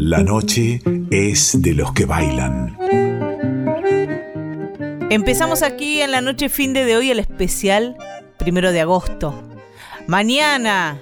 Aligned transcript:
La 0.00 0.22
noche 0.22 0.80
es 1.10 1.60
de 1.60 1.74
los 1.74 1.92
que 1.92 2.04
bailan. 2.04 2.78
Empezamos 5.10 5.64
aquí 5.64 6.00
en 6.00 6.12
la 6.12 6.20
noche 6.20 6.48
fin 6.48 6.72
de 6.72 6.96
hoy 6.96 7.10
el 7.10 7.18
especial 7.18 7.96
primero 8.38 8.70
de 8.70 8.80
agosto. 8.80 9.34
Mañana 10.06 11.00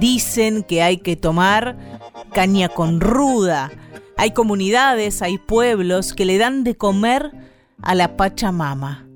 dicen 0.00 0.62
que 0.62 0.82
hay 0.82 0.96
que 0.96 1.16
tomar 1.16 1.76
caña 2.32 2.70
con 2.70 3.02
ruda. 3.02 3.70
Hay 4.16 4.30
comunidades, 4.30 5.20
hay 5.20 5.36
pueblos 5.36 6.14
que 6.14 6.24
le 6.24 6.38
dan 6.38 6.64
de 6.64 6.74
comer 6.74 7.32
a 7.82 7.94
la 7.94 8.16
Pachamama. 8.16 9.06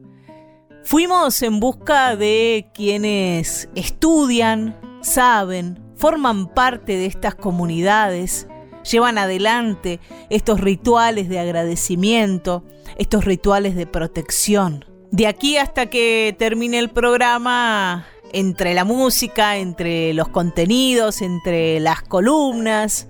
Fuimos 0.84 1.42
en 1.42 1.58
busca 1.58 2.16
de 2.16 2.68
quienes 2.74 3.70
estudian, 3.74 4.78
saben, 5.00 5.82
forman 5.96 6.48
parte 6.52 6.98
de 6.98 7.06
estas 7.06 7.34
comunidades, 7.34 8.46
llevan 8.90 9.18
adelante 9.18 10.00
estos 10.28 10.60
rituales 10.60 11.28
de 11.28 11.38
agradecimiento, 11.38 12.64
estos 12.96 13.24
rituales 13.24 13.76
de 13.76 13.86
protección. 13.86 14.84
De 15.10 15.26
aquí 15.26 15.56
hasta 15.56 15.86
que 15.86 16.34
termine 16.38 16.78
el 16.78 16.90
programa, 16.90 18.06
entre 18.32 18.74
la 18.74 18.84
música, 18.84 19.56
entre 19.56 20.14
los 20.14 20.28
contenidos, 20.28 21.22
entre 21.22 21.80
las 21.80 22.02
columnas, 22.02 23.08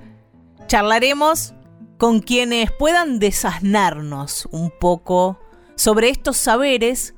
charlaremos 0.67 1.55
con 1.99 2.21
quienes 2.21 2.71
puedan 2.73 3.19
desasnarnos 3.19 4.49
un 4.51 4.71
poco 4.71 5.39
sobre 5.77 6.09
estos 6.09 6.37
saberes 6.37 7.15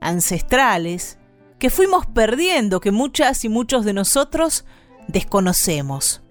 ancestrales 0.00 1.18
que 1.58 1.70
fuimos 1.70 2.06
perdiendo, 2.06 2.80
que 2.80 2.90
muchas 2.90 3.44
y 3.44 3.48
muchos 3.48 3.84
de 3.84 3.94
nosotros 3.94 4.66
desconocemos. 5.08 6.22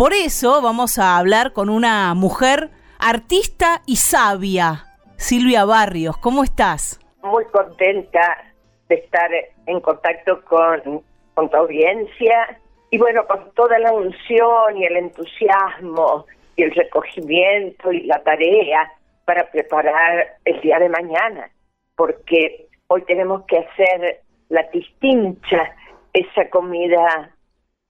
Por 0.00 0.14
eso 0.14 0.62
vamos 0.62 0.98
a 0.98 1.18
hablar 1.18 1.52
con 1.52 1.68
una 1.68 2.14
mujer 2.14 2.70
artista 2.98 3.82
y 3.86 3.96
sabia, 3.96 4.86
Silvia 5.18 5.66
Barrios. 5.66 6.16
¿Cómo 6.16 6.42
estás? 6.42 6.98
Muy 7.22 7.44
contenta 7.52 8.54
de 8.88 8.94
estar 8.94 9.30
en 9.66 9.80
contacto 9.80 10.42
con, 10.46 11.02
con 11.34 11.50
tu 11.50 11.54
audiencia 11.58 12.58
y 12.88 12.96
bueno, 12.96 13.26
con 13.26 13.52
toda 13.52 13.78
la 13.78 13.92
unción 13.92 14.78
y 14.78 14.86
el 14.86 14.96
entusiasmo 14.96 16.24
y 16.56 16.62
el 16.62 16.70
recogimiento 16.70 17.92
y 17.92 18.04
la 18.04 18.22
tarea 18.22 18.90
para 19.26 19.50
preparar 19.50 20.38
el 20.46 20.62
día 20.62 20.78
de 20.78 20.88
mañana, 20.88 21.50
porque 21.94 22.68
hoy 22.86 23.02
tenemos 23.02 23.44
que 23.44 23.58
hacer 23.58 24.22
la 24.48 24.62
distincha, 24.72 25.76
esa 26.14 26.48
comida 26.48 27.34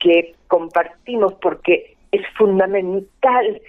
que 0.00 0.34
compartimos 0.48 1.34
porque 1.34 1.89
es 2.12 2.22
fundamental 2.36 3.60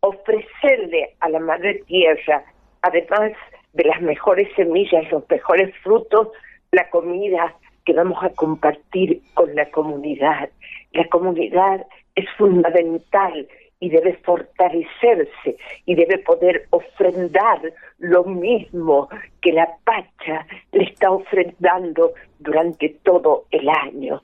ofrecerle 0.00 1.14
a 1.20 1.28
la 1.28 1.40
madre 1.40 1.82
tierra, 1.86 2.44
además 2.82 3.32
de 3.72 3.84
las 3.84 4.00
mejores 4.00 4.48
semillas, 4.56 5.10
los 5.10 5.28
mejores 5.28 5.74
frutos, 5.82 6.28
la 6.72 6.88
comida 6.90 7.54
que 7.84 7.92
vamos 7.92 8.22
a 8.22 8.30
compartir 8.30 9.22
con 9.34 9.54
la 9.54 9.70
comunidad. 9.70 10.50
La 10.92 11.06
comunidad 11.08 11.86
es 12.14 12.26
fundamental 12.36 13.48
y 13.80 13.88
debe 13.88 14.14
fortalecerse 14.24 15.56
y 15.86 15.94
debe 15.94 16.18
poder 16.18 16.66
ofrendar 16.70 17.60
lo 17.98 18.24
mismo 18.24 19.08
que 19.40 19.52
la 19.52 19.68
Pacha 19.84 20.46
le 20.72 20.84
está 20.84 21.10
ofrendando 21.10 22.12
durante 22.38 22.90
todo 23.02 23.46
el 23.50 23.68
año. 23.68 24.22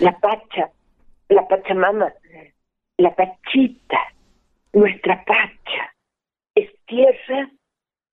La 0.00 0.12
Pacha, 0.18 0.70
la 1.28 1.46
Pachamama, 1.48 2.12
la 2.98 3.14
Pachita, 3.14 3.98
nuestra 4.72 5.24
Pacha, 5.24 5.94
es 6.54 6.70
tierra 6.86 7.50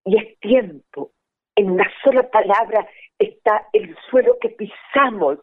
y 0.04 0.18
es 0.18 0.38
tiempo. 0.40 1.12
En 1.54 1.70
una 1.70 1.88
sola 2.02 2.28
palabra 2.30 2.86
está 3.18 3.68
el 3.72 3.96
suelo 4.10 4.36
que 4.40 4.48
pisamos, 4.50 5.38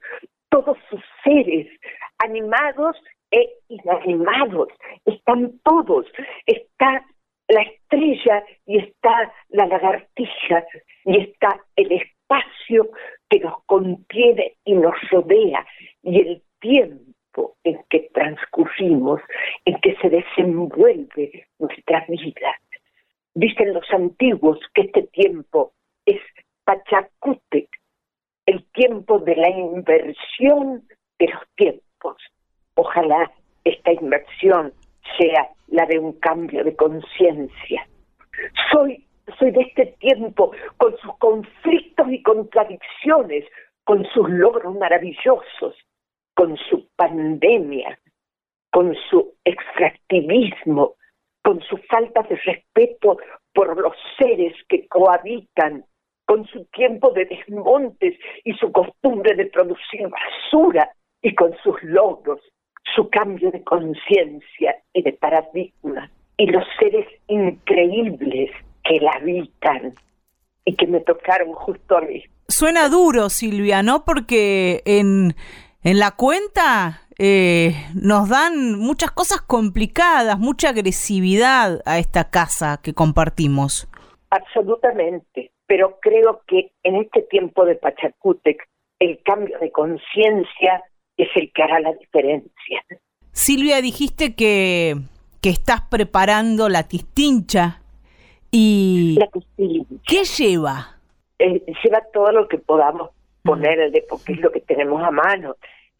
todos 0.49 0.77
sus 0.89 1.01
seres, 1.23 1.67
animados 2.17 2.97
e 3.31 3.47
inanimados, 3.67 4.69
están 5.05 5.59
todos, 5.63 6.07
está 6.45 7.05
la 7.47 7.61
estrella 7.61 8.43
y 8.65 8.79
está 8.79 9.31
la 9.49 9.67
lagartija 9.67 10.65
y 11.05 11.19
está 11.21 11.63
el 11.75 11.91
espacio 11.91 12.89
que 13.29 13.39
nos 13.39 13.63
contiene 13.65 14.55
y 14.65 14.73
nos 14.73 14.95
rodea. 15.11 15.65
Y 16.03 16.19
el 16.19 16.43
tiempo 16.59 17.08
en 17.63 17.79
que 17.89 18.09
transcurrimos, 18.13 19.21
en 19.65 19.79
que 19.81 19.95
se 20.01 20.09
desenvuelve 20.09 21.47
nuestra 21.59 22.05
vida. 22.07 22.51
Dicen 23.33 23.73
los 23.73 23.85
antiguos 23.91 24.59
que 24.73 24.81
este 24.81 25.03
tiempo 25.13 25.73
es 26.05 26.21
Pachacútec, 26.63 27.69
el 28.45 28.65
tiempo 28.73 29.19
de 29.19 29.35
la 29.35 29.49
inversión 29.49 30.83
de 31.19 31.27
los 31.27 31.43
tiempos. 31.55 32.17
Ojalá 32.75 33.31
esta 33.63 33.91
inversión 33.91 34.73
sea 35.17 35.49
la 35.67 35.85
de 35.85 35.99
un 35.99 36.13
cambio 36.13 36.63
de 36.63 36.75
conciencia. 36.75 37.87
Soy, 38.71 39.05
soy 39.37 39.51
de 39.51 39.61
este 39.61 39.85
tiempo 39.99 40.51
con 40.77 40.97
sus 40.97 41.15
conflictos 41.17 42.07
y 42.09 42.23
contradicciones, 42.23 43.45
con 43.83 44.05
sus 44.13 44.29
logros 44.29 44.75
maravillosos, 44.75 45.75
con 46.39 46.55
su 46.69 46.87
pandemia, 46.95 47.99
con 48.71 48.95
su 49.09 49.33
extractivismo, 49.43 50.93
con 51.43 51.59
su 51.59 51.75
falta 51.89 52.21
de 52.29 52.37
respeto 52.37 53.17
por 53.53 53.77
los 53.77 53.93
seres 54.17 54.53
que 54.69 54.87
cohabitan, 54.87 55.83
con 56.25 56.47
su 56.47 56.63
tiempo 56.67 57.11
de 57.11 57.25
desmontes 57.25 58.17
y 58.45 58.53
su 58.53 58.71
costumbre 58.71 59.35
de 59.35 59.47
producir 59.47 60.07
basura 60.07 60.89
y 61.21 61.35
con 61.35 61.53
sus 61.61 61.75
logros 61.83 62.39
su 62.95 63.09
cambio 63.09 63.51
de 63.51 63.61
conciencia 63.65 64.77
y 64.93 65.01
de 65.01 65.11
paradigma 65.11 66.09
y 66.37 66.45
los 66.45 66.63
seres 66.79 67.05
increíbles 67.27 68.49
que 68.85 69.01
la 69.01 69.11
habitan 69.11 69.93
y 70.63 70.73
que 70.73 70.87
me 70.87 71.01
tocaron 71.01 71.51
justo 71.51 71.97
a 71.97 72.01
mí. 72.01 72.23
Suena 72.47 72.87
duro, 72.87 73.27
Silvia, 73.27 73.83
¿no? 73.83 74.05
Porque 74.05 74.81
en, 74.85 75.35
en 75.83 75.99
la 75.99 76.11
cuenta 76.11 77.01
eh, 77.17 77.73
nos 77.95 78.29
dan 78.29 78.77
muchas 78.79 79.11
cosas 79.11 79.41
complicadas, 79.41 80.39
mucha 80.39 80.69
agresividad 80.69 81.81
a 81.85 81.99
esta 81.99 82.29
casa 82.29 82.79
que 82.81 82.93
compartimos. 82.93 83.87
Absolutamente, 84.29 85.51
pero 85.67 85.99
creo 86.01 86.41
que 86.47 86.71
en 86.83 86.95
este 86.95 87.23
tiempo 87.23 87.65
de 87.65 87.75
Pachacútec 87.75 88.67
el 88.99 89.21
cambio 89.23 89.57
de 89.59 89.71
conciencia 89.71 90.83
es 91.17 91.29
el 91.35 91.51
que 91.53 91.63
hará 91.63 91.79
la 91.79 91.93
diferencia. 91.93 92.83
Silvia, 93.31 93.81
dijiste 93.81 94.35
que, 94.35 94.95
que 95.41 95.49
estás 95.49 95.81
preparando 95.89 96.69
la 96.69 96.87
tistincha 96.87 97.81
y... 98.51 99.17
La 99.19 99.27
tistincha. 99.27 99.95
¿Qué 100.05 100.23
lleva? 100.23 100.99
Eh, 101.39 101.63
lleva 101.83 102.01
todo 102.13 102.31
lo 102.31 102.47
que 102.47 102.57
podamos 102.57 103.11
ponerle, 103.43 104.05
porque 104.07 104.33
es 104.33 104.39
lo 104.39 104.51
que 104.51 104.61
tenemos 104.61 105.01
a 105.03 105.11
mano. 105.11 105.55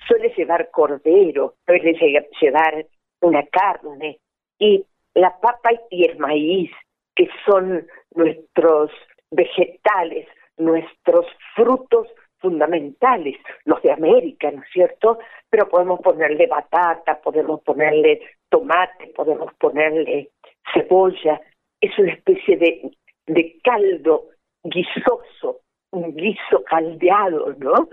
Suele 0.07 0.33
llevar 0.35 0.69
cordero, 0.71 1.55
suele 1.65 1.93
llevar 2.41 2.85
una 3.21 3.43
carne 3.47 4.19
y 4.57 4.85
la 5.13 5.37
papa 5.39 5.71
y 5.89 6.05
el 6.05 6.17
maíz, 6.17 6.71
que 7.15 7.29
son 7.45 7.85
nuestros 8.15 8.91
vegetales, 9.31 10.27
nuestros 10.57 11.25
frutos 11.55 12.07
fundamentales, 12.39 13.35
los 13.65 13.81
de 13.81 13.91
América, 13.91 14.49
¿no 14.51 14.61
es 14.61 14.69
cierto? 14.71 15.19
Pero 15.49 15.67
podemos 15.67 15.99
ponerle 15.99 16.47
batata, 16.47 17.19
podemos 17.21 17.61
ponerle 17.61 18.21
tomate, 18.49 19.07
podemos 19.07 19.53
ponerle 19.55 20.29
cebolla. 20.73 21.41
Es 21.81 21.97
una 21.99 22.13
especie 22.13 22.57
de, 22.57 22.91
de 23.27 23.59
caldo 23.61 24.29
guisoso, 24.63 25.61
un 25.91 26.15
guiso 26.15 26.63
caldeado, 26.69 27.55
¿no? 27.57 27.89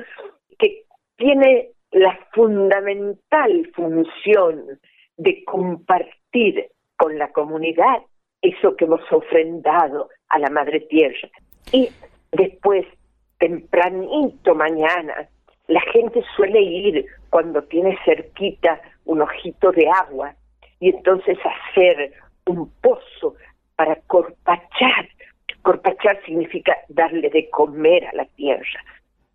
Que 0.59 0.85
tiene 1.17 1.71
la 1.93 2.19
fundamental 2.33 3.71
función 3.75 4.79
de 5.17 5.45
compartir 5.45 6.69
con 6.97 7.19
la 7.19 7.33
comunidad 7.33 8.03
eso 8.43 8.77
que 8.77 8.85
hemos 8.85 9.01
ofrendado 9.11 10.09
a 10.29 10.39
la 10.39 10.51
Madre 10.51 10.81
Tierra. 10.81 11.29
Y 11.73 11.89
después 12.33 12.87
tempranito 13.39 14.55
mañana, 14.55 15.29
la 15.69 15.81
gente 15.93 16.23
suele 16.37 16.61
ir 16.61 17.07
cuando 17.31 17.63
tiene 17.63 17.99
cerquita 18.05 18.81
un 19.05 19.21
ojito 19.21 19.73
de 19.73 19.89
agua 19.89 20.35
y 20.81 20.91
entonces 20.91 21.39
hacer 21.45 22.13
un 22.47 22.71
pozo 22.81 23.35
para 23.75 23.97
corpachar. 24.07 25.09
Corpachar 25.67 26.23
significa 26.25 26.77
darle 26.89 27.29
de 27.29 27.51
comer 27.51 28.07
a 28.07 28.13
la 28.13 28.25
tierra. 28.37 28.85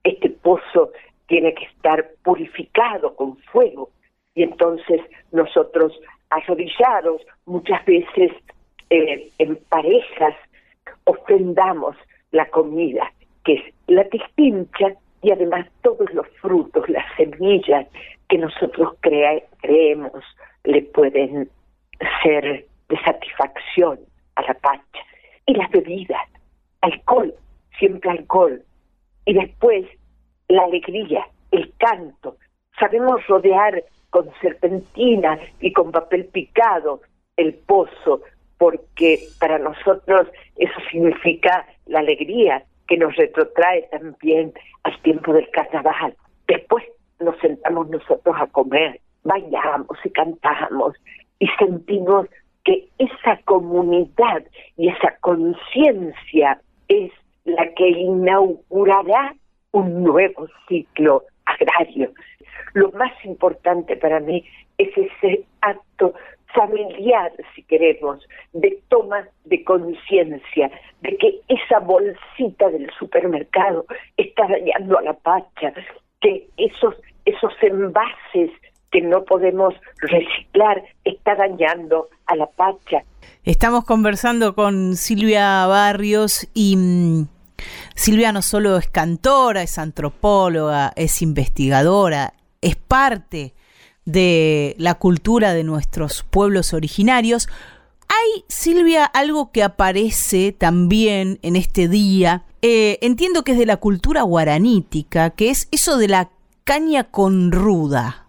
Este 0.06 0.30
pozo 0.30 0.94
tiene 1.28 1.54
que 1.54 1.66
estar 1.66 2.10
purificado 2.24 3.14
con 3.18 3.36
fuego 3.52 3.90
y 4.34 4.44
entonces 4.44 5.02
nosotros 5.34 5.92
arrodillados, 6.30 7.22
muchas 7.46 7.84
veces 7.84 8.32
eh, 8.90 9.30
en 9.40 9.58
parejas, 9.68 10.34
ofrendamos 11.04 11.98
la 12.32 12.46
comida, 12.46 13.12
que 13.44 13.56
es 13.56 13.74
la 13.88 14.06
distincha 14.06 14.94
y 15.22 15.34
además 15.34 15.68
todos 15.82 16.14
los 16.14 16.30
frutos, 16.40 16.88
las 16.88 17.14
semillas 17.18 17.88
que 18.30 18.38
nosotros 18.38 18.96
creemos 19.02 20.24
le 20.64 20.82
pueden 20.84 21.50
ser 22.24 22.66
de 22.88 23.00
satisfacción 23.04 24.00
a 24.38 24.44
la 24.44 24.54
pacha. 24.54 25.02
Y 25.46 25.54
las 25.54 25.70
bebidas, 25.72 26.28
alcohol, 26.82 27.34
siempre 27.78 28.12
alcohol. 28.12 28.64
Y 29.26 29.34
después 29.34 29.86
la 30.48 30.64
alegría, 30.64 31.26
el 31.52 31.74
canto. 31.78 32.38
Sabemos 32.80 33.26
rodear 33.28 33.84
con 34.10 34.30
serpentina 34.42 35.40
y 35.60 35.72
con 35.74 35.92
papel 35.92 36.26
picado 36.26 37.02
el 37.38 37.54
pozo, 37.54 38.22
porque 38.58 39.20
para 39.40 39.58
nosotros 39.58 40.28
eso 40.58 40.80
significa 40.92 41.66
la 41.86 42.00
alegría 42.00 42.64
que 42.88 42.98
nos 42.98 43.16
retrotrae 43.16 43.84
también 43.92 44.54
al 44.84 45.02
tiempo 45.02 45.34
del 45.34 45.50
carnaval. 45.52 46.16
Después 46.48 46.84
nos 47.20 47.38
sentamos 47.40 47.90
nosotros 47.90 48.36
a 48.38 48.48
comer, 48.48 49.00
bailamos 49.24 49.98
y 50.04 50.10
cantamos 50.10 50.96
y 51.40 51.48
sentimos 51.58 52.28
que 52.64 52.88
esa 52.98 53.38
comunidad 53.46 54.44
y 54.78 54.90
esa 54.90 55.16
conciencia 55.22 56.62
es 56.88 57.12
la 57.46 57.74
que 57.74 57.90
inaugurará 57.90 59.36
un 59.72 60.04
nuevo 60.04 60.48
ciclo 60.68 61.24
agrario. 61.46 62.12
Lo 62.74 62.92
más 62.92 63.14
importante 63.26 63.98
para 63.98 64.20
mí 64.20 64.44
es 64.78 64.90
ese 64.98 65.44
acto 65.62 66.14
familiar, 66.54 67.32
si 67.56 67.64
queremos, 67.64 68.28
de 68.54 68.80
toma 68.90 69.28
de 69.46 69.64
conciencia 69.64 70.72
de 71.02 71.18
que 71.18 71.40
esa 71.48 71.80
bolsita 71.80 72.70
del 72.70 72.90
supermercado 72.98 73.86
está 74.18 74.48
dañando 74.48 74.98
a 75.00 75.02
la 75.02 75.14
pacha, 75.14 75.74
que 76.20 76.48
esos, 76.58 76.96
esos 77.26 77.54
envases 77.62 78.52
que 78.92 79.02
no 79.02 79.24
podemos 79.24 79.74
reciclar 79.98 80.84
está 81.04 81.36
dañando 81.36 82.10
a 82.26 82.36
la 82.36 82.48
pacha. 82.48 83.04
Estamos 83.44 83.86
conversando 83.86 84.54
con 84.54 84.96
Silvia 84.96 85.66
Barrios 85.66 86.48
y 86.54 86.76
mm, 86.78 87.28
Silvia 87.96 88.32
no 88.32 88.42
solo 88.42 88.78
es 88.78 88.88
cantora, 88.88 89.64
es 89.64 89.78
antropóloga, 89.78 90.94
es 90.96 91.22
investigadora, 91.22 92.34
es 92.62 92.76
parte 92.76 93.54
de 94.06 94.76
la 94.78 94.96
cultura 94.96 95.54
de 95.54 95.64
nuestros 95.64 96.24
pueblos 96.24 96.74
originarios. 96.74 97.48
Hay, 98.08 98.44
Silvia, 98.48 99.06
algo 99.06 99.52
que 99.52 99.64
aparece 99.64 100.52
también 100.52 101.40
en 101.44 101.56
este 101.56 101.88
día. 101.88 102.44
Eh, 102.62 103.00
entiendo 103.02 103.44
que 103.44 103.54
es 103.54 103.58
de 103.58 103.66
la 103.66 103.78
cultura 103.78 104.24
guaranítica, 104.24 105.32
que 105.32 105.50
es 105.50 105.68
eso 105.72 105.98
de 105.98 106.10
la 106.10 106.30
caña 106.64 107.06
con 107.06 107.52
ruda. 107.52 108.28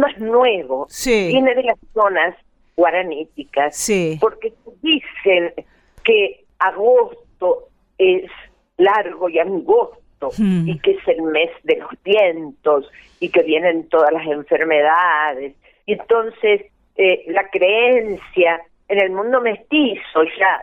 Esto 0.00 0.16
es 0.16 0.20
más 0.20 0.30
nuevo. 0.30 0.86
Sí. 0.88 1.28
Viene 1.28 1.54
de 1.54 1.64
las 1.64 1.78
zonas 1.92 2.36
guaraníticas. 2.76 3.76
Sí. 3.76 4.18
Porque 4.20 4.52
dicen 4.82 5.52
que 6.04 6.44
agosto 6.58 7.68
es 7.98 8.30
largo 8.76 9.28
y 9.28 9.38
angosto 9.38 10.30
hmm. 10.38 10.68
y 10.68 10.78
que 10.78 10.92
es 10.92 11.08
el 11.08 11.22
mes 11.22 11.50
de 11.64 11.76
los 11.76 11.90
vientos 12.02 12.90
y 13.20 13.28
que 13.28 13.42
vienen 13.42 13.88
todas 13.88 14.12
las 14.12 14.26
enfermedades. 14.26 15.54
Y 15.86 15.92
entonces 15.92 16.62
eh, 16.96 17.24
la 17.28 17.48
creencia 17.50 18.60
en 18.88 19.00
el 19.00 19.10
mundo 19.10 19.40
mestizo 19.40 20.24
ya 20.38 20.60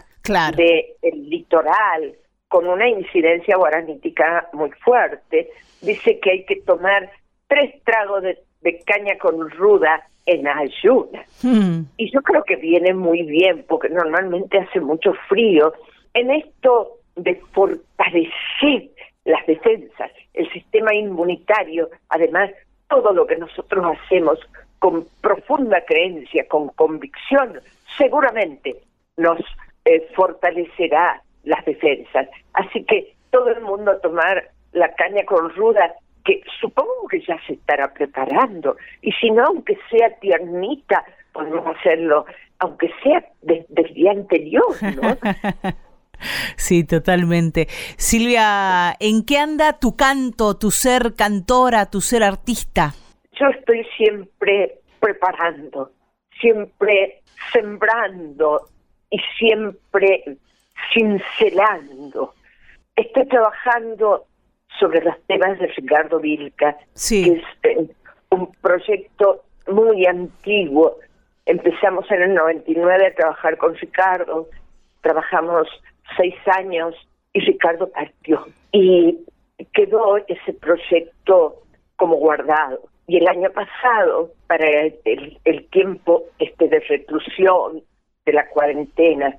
del 0.51 1.30
litoral, 1.30 2.13
con 2.50 2.68
una 2.68 2.88
incidencia 2.88 3.56
guaranítica 3.56 4.50
muy 4.54 4.72
fuerte, 4.83 5.50
dice 5.81 6.19
que 6.19 6.31
hay 6.31 6.45
que 6.45 6.57
tomar 6.57 7.10
tres 7.48 7.81
tragos 7.83 8.24
de, 8.24 8.38
caña 8.86 9.18
con 9.18 9.50
ruda 9.51 10.07
en 10.25 10.48
ayunas. 10.48 11.25
Hmm. 11.42 11.83
Y 11.98 12.12
yo 12.12 12.21
creo 12.21 12.44
que 12.44 12.57
viene 12.57 12.94
muy 12.94 13.24
bien, 13.24 13.65
porque 13.68 13.89
normalmente 13.89 14.57
hace 14.57 14.80
mucho 14.80 15.13
frío. 15.27 15.74
En 16.13 16.31
esto 16.31 16.98
de 17.15 17.36
fortalecer 17.54 18.89
las 19.25 19.45
defensas, 19.45 20.12
el 20.33 20.50
sistema 20.51 20.94
inmunitario, 20.94 21.89
además 22.09 22.51
todo 22.89 23.13
lo 23.13 23.25
que 23.25 23.38
nosotros 23.38 23.86
hacemos 23.98 24.39
con 24.80 25.06
profunda 25.21 25.83
creencia, 25.86 26.48
con 26.48 26.69
convicción, 26.69 27.59
seguramente 27.98 28.75
nos 29.18 29.39
eh, 29.86 30.07
fortalecerá 30.15 31.21
las 31.44 31.65
defensas. 31.65 32.27
Así 32.54 32.83
que 32.83 33.13
todo 33.31 33.50
el 33.50 33.62
mundo 33.62 33.92
a 33.92 34.00
tomar 34.00 34.50
la 34.74 34.94
caña 34.95 35.25
con 35.25 35.50
ruda, 35.56 35.95
que 36.27 36.44
supongo 36.59 37.07
que 37.09 37.21
ya 37.21 37.39
se 37.47 37.53
estará 37.53 37.94
preparando, 37.94 38.75
y 39.01 39.13
si 39.13 39.31
no, 39.31 39.45
aunque 39.45 39.77
sea 39.89 40.09
tiernita, 40.19 41.06
podemos 41.31 41.65
hacerlo, 41.77 42.25
aunque 42.59 42.91
sea 43.01 43.24
desde 43.41 43.81
el 43.81 43.94
día 43.94 44.12
anterior, 44.12 44.75
¿no? 44.81 45.18
Sí, 46.56 46.83
totalmente. 46.83 47.68
Silvia, 47.95 48.95
¿en 49.00 49.24
qué 49.24 49.38
anda 49.38 49.74
tu 49.74 49.95
canto, 49.95 50.57
tu 50.57 50.71
ser 50.71 51.13
cantora, 51.15 51.91
tu 51.91 52.01
ser 52.01 52.24
artista? 52.24 52.95
Yo 53.39 53.45
estoy 53.50 53.85
siempre 53.95 54.80
preparando, 55.00 55.91
siempre 56.41 57.21
sembrando 57.53 58.68
y 59.12 59.19
siempre 59.38 60.39
cincelando. 60.91 62.33
Estoy 62.95 63.27
trabajando 63.27 64.25
sobre 64.79 65.01
los 65.03 65.15
temas 65.27 65.59
de 65.59 65.68
Ricardo 65.68 66.19
Vilca, 66.19 66.77
que 67.09 67.21
es 67.21 67.44
eh, 67.63 67.88
un 68.29 68.51
proyecto 68.62 69.44
muy 69.68 70.06
antiguo. 70.06 70.97
Empezamos 71.45 72.09
en 72.12 72.21
el 72.24 72.33
99 72.33 73.07
a 73.07 73.15
trabajar 73.15 73.57
con 73.57 73.75
Ricardo, 73.75 74.47
trabajamos 75.01 75.68
seis 76.18 76.35
años 76.47 76.95
y 77.33 77.39
Ricardo 77.41 77.89
partió. 77.89 78.45
Y 78.71 79.19
quedó 79.74 80.18
ese 80.18 80.53
proyecto 80.53 81.63
como 81.95 82.15
guardado. 82.15 82.81
Y 83.07 83.18
el 83.18 83.27
año 83.27 83.50
pasado, 83.51 84.31
para 84.47 84.68
el, 84.68 85.39
el 85.45 85.65
tiempo 85.69 86.23
este 86.39 86.68
de 86.68 86.80
reclusión, 86.81 87.81
de 88.25 88.33
la 88.33 88.47
cuarentena, 88.49 89.37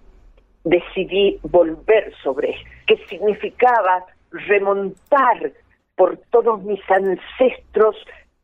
decidí 0.64 1.38
volver 1.42 2.12
sobre 2.22 2.54
qué 2.86 2.96
significaba 3.08 4.06
remontar 4.30 5.52
por 5.96 6.18
todos 6.30 6.62
mis 6.62 6.80
ancestros 6.90 7.96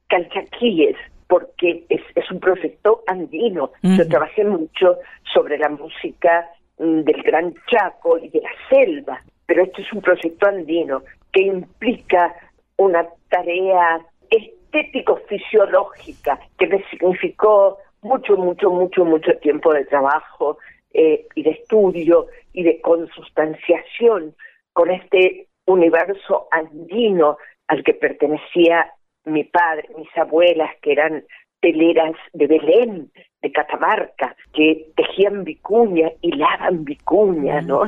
calchaquíes, 0.09 0.97
porque 1.29 1.85
es, 1.89 2.03
es 2.15 2.31
un 2.31 2.41
proyecto 2.41 3.03
andino. 3.07 3.71
Yo 3.83 4.09
trabajé 4.09 4.45
mucho 4.45 4.99
sobre 5.33 5.59
la 5.59 5.69
música 5.69 6.49
Mm, 6.79 7.03
del 7.03 7.23
Gran 7.23 7.53
Chaco 7.71 8.19
y 8.19 8.31
de 8.31 8.41
la 8.41 8.51
selva, 8.69 9.23
pero 9.47 9.63
esto 9.63 9.81
es 9.81 9.93
un 9.93 10.01
proyecto 10.01 10.49
andino 10.49 11.05
que 11.33 11.43
implica 11.43 12.35
una 12.77 13.07
tarea 13.29 14.05
estético-fisiológica 14.29 16.41
que 16.59 16.67
me 16.67 16.83
significó 16.91 17.79
mucho, 18.03 18.37
mucho, 18.37 18.71
mucho, 18.71 19.05
mucho 19.05 19.39
tiempo 19.39 19.73
de 19.73 19.85
trabajo 19.85 20.59
eh, 20.93 21.29
y 21.37 21.45
de 21.45 21.51
estudio 21.51 22.27
y 22.53 22.65
de 22.65 22.81
consustanciación 22.81 24.35
con 24.73 24.91
este 24.91 25.47
universo 25.67 26.49
andino 26.51 27.39
al 27.69 27.83
que 27.83 27.95
pertenecía 27.95 28.91
mi 29.25 29.45
padre, 29.45 29.89
mis 29.97 30.09
abuelas, 30.17 30.71
que 30.83 30.93
eran 30.93 31.25
teleras 31.61 32.15
de 32.35 32.47
Belén, 32.47 33.11
de 33.41 33.53
Catamarca, 33.53 34.37
que 34.53 34.87
tejían 34.97 35.45
vicuña, 35.45 36.11
hilaban 36.21 36.85
vicuña, 36.85 37.63
¿no? 37.63 37.85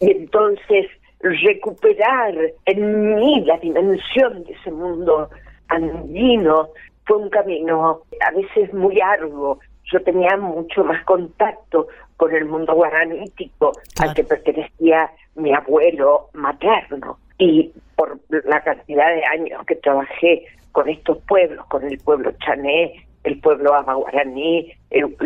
Y 0.00 0.10
entonces 0.10 0.86
recuperar 1.20 2.34
en 2.66 3.14
mí 3.14 3.44
la 3.46 3.56
dimensión 3.58 4.44
de 4.44 4.52
ese 4.52 4.70
mundo 4.70 5.30
andino 5.68 6.68
fue 7.06 7.16
un 7.16 7.30
camino 7.30 8.02
a 8.20 8.30
veces 8.32 8.72
muy 8.74 9.00
arduo. 9.00 9.58
Yo 9.84 10.02
tenía 10.02 10.36
mucho 10.36 10.84
más 10.84 11.02
contacto 11.04 11.88
con 12.22 12.32
el 12.36 12.44
mundo 12.44 12.72
guaranítico 12.74 13.72
al 14.00 14.14
que 14.14 14.22
pertenecía 14.22 15.10
mi 15.34 15.52
abuelo 15.52 16.28
materno. 16.34 17.18
Y 17.36 17.72
por 17.96 18.20
la 18.28 18.62
cantidad 18.62 19.12
de 19.12 19.24
años 19.24 19.66
que 19.66 19.74
trabajé 19.74 20.46
con 20.70 20.88
estos 20.88 21.18
pueblos, 21.26 21.66
con 21.66 21.82
el 21.82 21.98
pueblo 21.98 22.30
chané, 22.38 23.04
el 23.24 23.40
pueblo 23.40 23.74
amaguaraní, 23.74 24.72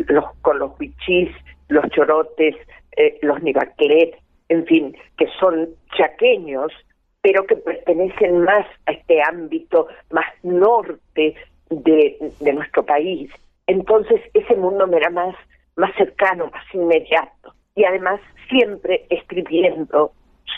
los, 0.08 0.24
con 0.40 0.58
los 0.58 0.70
huichís, 0.80 1.28
los 1.68 1.84
chorotes, 1.90 2.56
eh, 2.96 3.18
los 3.20 3.42
nivaclet, 3.42 4.16
en 4.48 4.64
fin, 4.64 4.96
que 5.18 5.26
son 5.38 5.68
chaqueños, 5.98 6.72
pero 7.20 7.44
que 7.44 7.56
pertenecen 7.56 8.40
más 8.40 8.64
a 8.86 8.92
este 8.92 9.20
ámbito 9.22 9.88
más 10.12 10.24
norte 10.42 11.34
de, 11.68 12.32
de 12.40 12.52
nuestro 12.54 12.86
país. 12.86 13.30
Entonces 13.66 14.22
ese 14.32 14.56
mundo 14.56 14.86
me 14.86 14.96
era 14.96 15.10
más, 15.10 15.36
más 15.76 15.94
cercano, 15.96 16.50
más 16.50 16.64
inmediato. 16.74 17.54
Y 17.74 17.84
además 17.84 18.20
siempre 18.48 19.06
escribiendo 19.10 20.12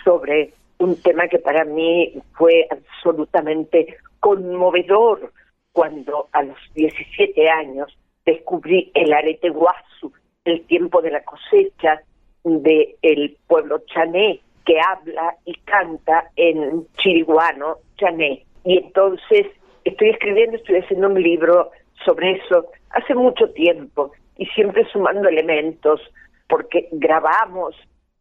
sobre 0.04 0.54
un 0.78 1.00
tema 1.02 1.26
que 1.28 1.38
para 1.38 1.64
mí 1.64 2.14
fue 2.36 2.66
absolutamente 2.70 3.96
conmovedor 4.20 5.32
cuando 5.72 6.28
a 6.32 6.42
los 6.42 6.58
17 6.74 7.48
años 7.48 7.96
descubrí 8.24 8.90
el 8.94 9.12
arete 9.12 9.50
guasu, 9.50 10.12
el 10.44 10.64
tiempo 10.66 11.02
de 11.02 11.10
la 11.10 11.24
cosecha 11.24 12.02
del 12.44 12.96
el 13.02 13.36
pueblo 13.46 13.80
chané, 13.86 14.40
que 14.64 14.78
habla 14.80 15.36
y 15.44 15.54
canta 15.60 16.30
en 16.36 16.86
chiriguano 16.98 17.78
chané. 17.96 18.44
Y 18.64 18.78
entonces 18.78 19.46
estoy 19.84 20.10
escribiendo, 20.10 20.56
estoy 20.56 20.76
haciendo 20.76 21.08
un 21.08 21.20
libro 21.22 21.70
sobre 22.04 22.32
eso 22.32 22.66
hace 22.90 23.14
mucho 23.14 23.50
tiempo 23.52 24.12
y 24.38 24.46
siempre 24.46 24.86
sumando 24.90 25.28
elementos, 25.28 26.00
porque 26.48 26.88
grabamos 26.92 27.74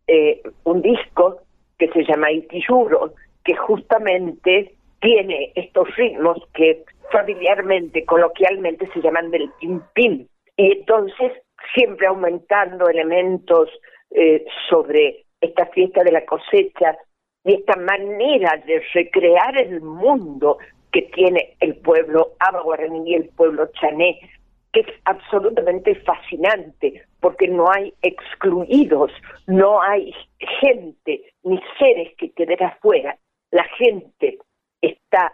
eh, 0.07 0.41
un 0.65 0.81
disco 0.81 1.39
que 1.77 1.87
se 1.89 2.03
llama 2.03 2.31
Itiyuro, 2.31 3.13
que 3.45 3.55
justamente 3.55 4.73
tiene 4.99 5.53
estos 5.55 5.95
ritmos 5.95 6.37
que 6.53 6.83
familiarmente, 7.11 8.03
coloquialmente 8.03 8.89
se 8.93 9.01
llaman 9.01 9.31
del 9.31 9.49
pim 9.93 10.27
Y 10.57 10.71
entonces, 10.71 11.31
siempre 11.73 12.07
aumentando 12.07 12.89
elementos 12.89 13.69
eh, 14.11 14.43
sobre 14.69 15.25
esta 15.39 15.67
fiesta 15.67 16.03
de 16.03 16.11
la 16.11 16.25
cosecha 16.25 16.97
y 17.43 17.53
esta 17.53 17.77
manera 17.77 18.61
de 18.65 18.81
recrear 18.93 19.57
el 19.57 19.81
mundo 19.81 20.57
que 20.91 21.03
tiene 21.13 21.55
el 21.59 21.75
pueblo 21.75 22.33
abaguaraní 22.39 23.11
y 23.11 23.15
el 23.15 23.29
pueblo 23.29 23.69
chané, 23.79 24.19
es 24.79 24.87
absolutamente 25.05 25.95
fascinante, 25.95 27.03
porque 27.19 27.47
no 27.47 27.65
hay 27.71 27.93
excluidos, 28.01 29.11
no 29.47 29.81
hay 29.81 30.13
gente 30.61 31.33
ni 31.43 31.59
seres 31.79 32.13
que 32.17 32.31
queden 32.31 32.63
afuera. 32.63 33.17
La 33.51 33.63
gente 33.77 34.37
está 34.81 35.33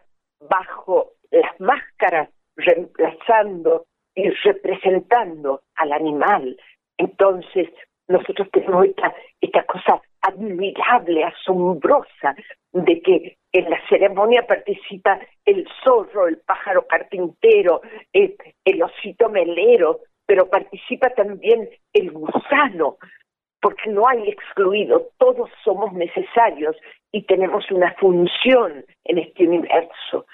bajo 0.50 1.12
las 1.31 1.59
máscaras 1.59 2.29
reemplazando 2.55 3.85
y 4.15 4.29
representando 4.29 5.62
al 5.75 5.91
animal. 5.91 6.57
Entonces, 6.97 7.69
nosotros 8.07 8.47
tenemos 8.51 8.85
esta, 8.85 9.13
esta 9.41 9.63
cosa 9.63 10.01
admirable, 10.24 11.24
asombrosa, 11.25 12.36
de 12.72 13.01
que 13.01 13.38
en 13.51 13.70
la 13.70 13.80
ceremonia 13.88 14.48
participa 14.48 15.20
el 15.46 15.68
zorro, 15.84 16.27
el 16.27 16.38
pájaro 16.38 16.88
carpintero, 16.88 17.82
el, 18.12 18.36
el 18.65 18.82
osito 18.82 19.30
melero, 19.30 20.00
pero 20.25 20.50
participa 20.50 21.10
también 21.12 21.70
el 21.94 22.12
gusano, 22.12 22.98
porque 23.62 23.89
no 23.89 24.08
hay 24.08 24.30
excluido, 24.30 25.10
todos 25.18 25.50
somos 25.63 25.94
necesarios 25.94 26.75
y 27.12 27.24
tenemos 27.24 27.70
una 27.70 27.94
función 28.00 28.86
en 29.06 29.18
este 29.20 29.48
universo. 29.48 30.25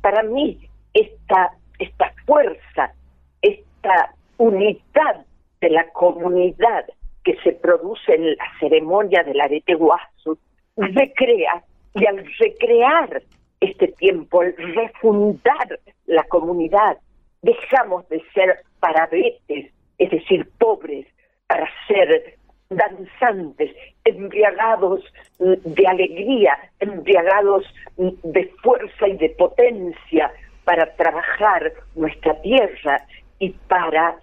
Para 0.00 0.22
mí, 0.22 0.58
esta, 0.94 1.52
esta 1.78 2.12
fuerza, 2.26 2.94
esta 3.42 4.14
unidad 4.38 5.26
de 5.60 5.70
la 5.70 5.88
comunidad 5.90 6.86
que 7.24 7.36
se 7.42 7.52
produce 7.52 8.14
en 8.14 8.30
la 8.36 8.44
ceremonia 8.58 9.22
del 9.22 9.40
arete 9.40 9.74
guasu, 9.74 10.38
recrea, 10.76 11.62
y 11.94 12.06
al 12.06 12.24
recrear 12.38 13.22
este 13.60 13.88
tiempo, 13.88 14.40
al 14.40 14.54
refundar 14.56 15.78
la 16.06 16.24
comunidad, 16.24 16.98
dejamos 17.42 18.08
de 18.08 18.22
ser 18.34 18.58
parabetes, 18.80 19.72
es 19.98 20.10
decir, 20.10 20.48
pobres, 20.58 21.06
para 21.46 21.68
ser 21.86 22.36
danzantes, 22.70 23.70
embriagados 24.04 25.04
de 25.38 25.86
alegría, 25.86 26.58
embriagados 26.80 27.64
de 27.96 28.46
fuerza 28.62 29.08
y 29.08 29.16
de 29.18 29.30
potencia 29.30 30.32
para 30.64 30.94
trabajar 30.96 31.72
nuestra 31.94 32.40
tierra 32.40 33.06
y 33.38 33.50
para 33.50 34.16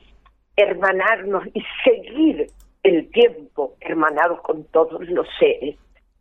hermanarnos 0.56 1.44
y 1.54 1.64
seguir 1.84 2.48
el 2.90 3.10
tiempo 3.12 3.76
hermanados 3.82 4.42
con 4.42 4.64
todos 4.66 5.08
los 5.10 5.28
seres. 5.40 5.76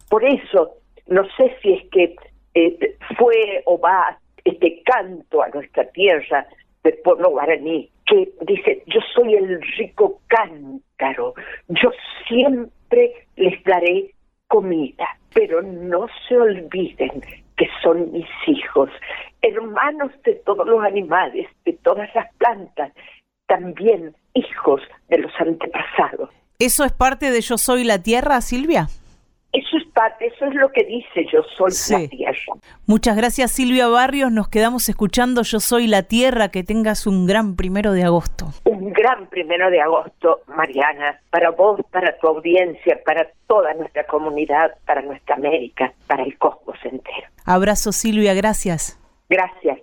Por 0.09 0.25
eso, 0.25 0.75
no 1.07 1.25
sé 1.37 1.57
si 1.63 1.73
es 1.73 1.91
que 1.91 2.17
eh, 2.55 2.97
fue 3.19 3.63
o 3.67 3.79
va 3.79 4.19
este 4.45 4.83
canto 4.85 5.43
a 5.43 5.49
nuestra 5.49 5.85
tierra 5.91 6.47
del 6.83 6.99
pueblo 6.99 7.31
guaraní, 7.31 7.91
que 8.07 8.31
dice, 8.43 8.83
yo 8.87 9.01
soy 9.15 9.35
el 9.35 9.61
rico 9.77 10.21
cántaro, 10.29 11.35
yo 11.69 11.91
siempre 12.27 13.13
les 13.37 13.63
daré 13.65 14.11
comida, 14.47 15.07
pero 15.35 15.61
no 15.63 16.07
se 16.27 16.39
olviden 16.39 17.23
que 17.57 17.69
son 17.83 18.13
mis 18.13 18.29
hijos, 18.47 18.91
hermanos 19.43 20.13
de 20.25 20.37
todos 20.47 20.67
los 20.67 20.83
animales, 20.83 21.47
de 21.65 21.73
todas 21.83 22.09
las 22.15 22.33
plantas, 22.37 22.93
también 23.47 24.15
hijos 24.35 24.81
de 25.09 25.19
los 25.19 25.33
antepasados. 25.39 26.31
¿Eso 26.61 26.85
es 26.85 26.91
parte 26.91 27.31
de 27.31 27.41
Yo 27.41 27.57
Soy 27.57 27.85
la 27.85 28.03
Tierra, 28.03 28.41
Silvia? 28.41 28.89
Eso 29.53 29.77
es 29.77 29.87
parte, 29.93 30.27
eso 30.27 30.45
es 30.45 30.55
lo 30.57 30.73
que 30.73 30.83
dice 30.83 31.25
Yo 31.33 31.45
Soy 31.57 31.71
la 32.03 32.09
Tierra. 32.09 32.35
Muchas 32.85 33.17
gracias 33.17 33.53
Silvia 33.53 33.87
Barrios, 33.87 34.33
nos 34.33 34.49
quedamos 34.49 34.89
escuchando 34.89 35.43
Yo 35.43 35.61
Soy 35.61 35.87
la 35.87 36.03
Tierra, 36.03 36.49
que 36.49 36.65
tengas 36.65 37.07
un 37.07 37.29
gran 37.29 37.55
primero 37.55 37.93
de 37.93 38.03
agosto. 38.03 38.47
Un 38.65 38.93
gran 38.93 39.29
primero 39.29 39.71
de 39.71 39.81
agosto, 39.81 40.41
Mariana, 40.49 41.21
para 41.31 41.51
vos, 41.53 41.81
para 41.93 42.19
tu 42.19 42.27
audiencia, 42.27 42.99
para 43.07 43.29
toda 43.47 43.73
nuestra 43.75 44.05
comunidad, 44.09 44.73
para 44.85 45.01
nuestra 45.03 45.37
América, 45.37 45.93
para 46.09 46.25
el 46.25 46.37
cosmos 46.39 46.77
entero. 46.83 47.29
Abrazo 47.45 47.93
Silvia, 47.93 48.35
gracias. 48.35 48.99
Gracias. 49.29 49.79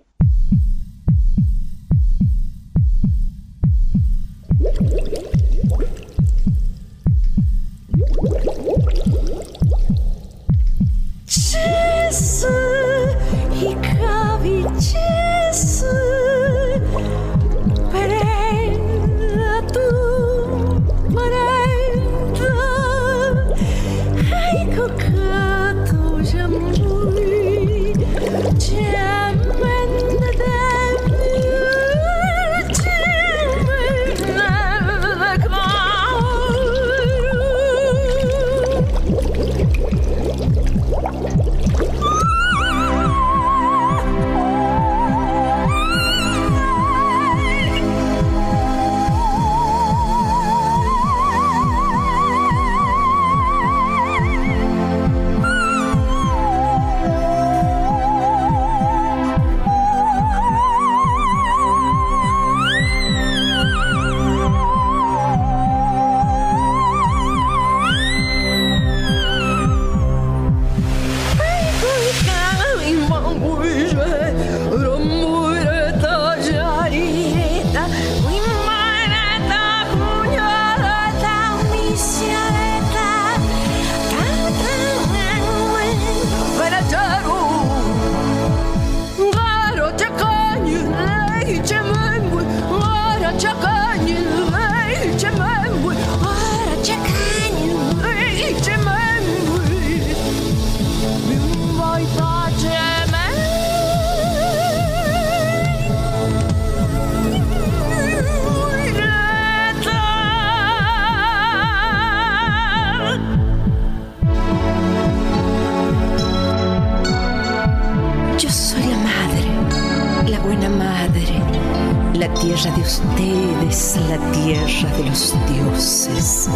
De 124.84 125.04
los 125.04 125.34
dioses. 125.48 126.50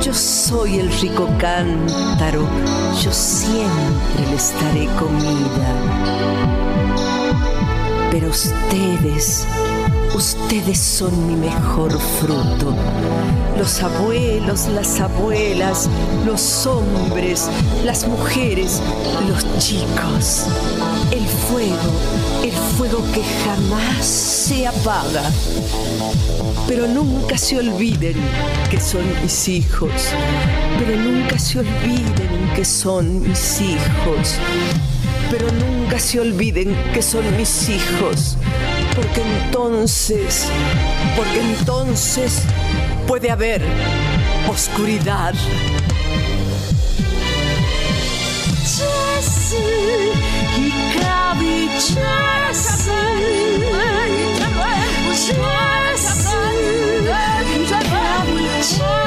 Yo 0.00 0.14
soy 0.14 0.78
el 0.78 0.90
rico 1.00 1.28
cántaro, 1.38 2.48
yo 3.02 3.12
siempre 3.12 4.26
les 4.30 4.54
daré 4.58 4.86
comida. 4.98 5.74
Pero 8.10 8.30
ustedes, 8.30 9.46
ustedes 10.18 10.78
son 10.80 11.28
mi 11.28 11.36
mejor 11.36 11.92
fruto. 12.20 12.74
Los 13.56 13.80
abuelos, 13.84 14.66
las 14.74 14.98
abuelas, 14.98 15.88
los 16.26 16.66
hombres, 16.66 17.48
las 17.84 18.06
mujeres, 18.08 18.82
los 19.28 19.46
chicos. 19.58 20.46
El 21.12 21.24
fuego, 21.24 21.92
el 22.42 22.50
fuego 22.50 22.98
que 23.12 23.22
jamás 23.44 24.04
se 24.04 24.66
apaga. 24.66 25.30
Pero 26.66 26.88
nunca 26.88 27.38
se 27.38 27.56
olviden 27.58 28.16
que 28.70 28.80
son 28.80 29.04
mis 29.22 29.48
hijos. 29.48 29.92
Pero 30.80 30.96
nunca 31.00 31.38
se 31.38 31.60
olviden 31.60 32.52
que 32.56 32.64
son 32.64 33.20
mis 33.20 33.60
hijos. 33.60 34.34
Pero 35.30 35.46
nunca 35.52 36.00
se 36.00 36.18
olviden 36.18 36.76
que 36.92 37.02
son 37.02 37.24
mis 37.36 37.68
hijos. 37.68 38.36
Porque 38.98 39.22
entonces, 39.22 40.48
porque 41.16 41.40
entonces 41.40 42.42
puede 43.06 43.30
haber 43.30 43.62
oscuridad. 44.50 45.34
i 58.60 58.97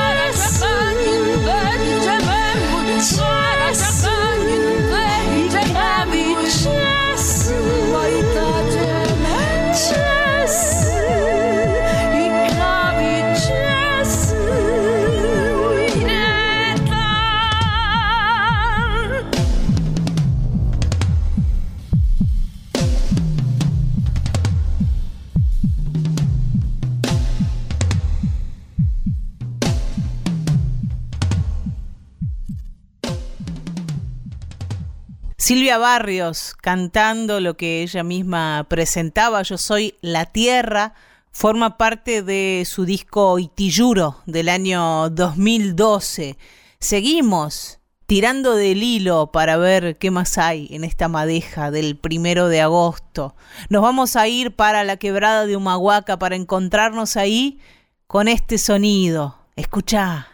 Silvia 35.52 35.78
Barrios 35.78 36.56
cantando 36.62 37.42
lo 37.42 37.58
que 37.58 37.82
ella 37.82 38.06
misma 38.06 38.66
presentaba, 38.70 39.42
Yo 39.42 39.58
soy 39.58 39.96
la 40.00 40.26
tierra, 40.26 40.94
forma 41.34 41.78
parte 41.78 42.24
de 42.24 42.64
su 42.66 42.86
disco 42.86 43.38
Itiyuro 43.38 44.22
del 44.26 44.48
año 44.48 45.10
2012. 45.10 46.38
Seguimos 46.80 47.80
tirando 48.06 48.56
del 48.56 48.82
hilo 48.82 49.34
para 49.34 49.58
ver 49.58 49.98
qué 49.98 50.10
más 50.10 50.38
hay 50.38 50.70
en 50.72 50.86
esta 50.86 51.10
madeja 51.10 51.70
del 51.70 51.98
primero 51.98 52.48
de 52.48 52.62
agosto. 52.62 53.36
Nos 53.68 53.82
vamos 53.82 54.16
a 54.16 54.30
ir 54.30 54.56
para 54.56 54.86
la 54.86 54.96
quebrada 54.96 55.46
de 55.46 55.58
Humahuaca 55.58 56.18
para 56.18 56.38
encontrarnos 56.38 57.18
ahí 57.18 57.60
con 58.08 58.30
este 58.30 58.58
sonido. 58.58 59.36
Escucha. 59.58 60.30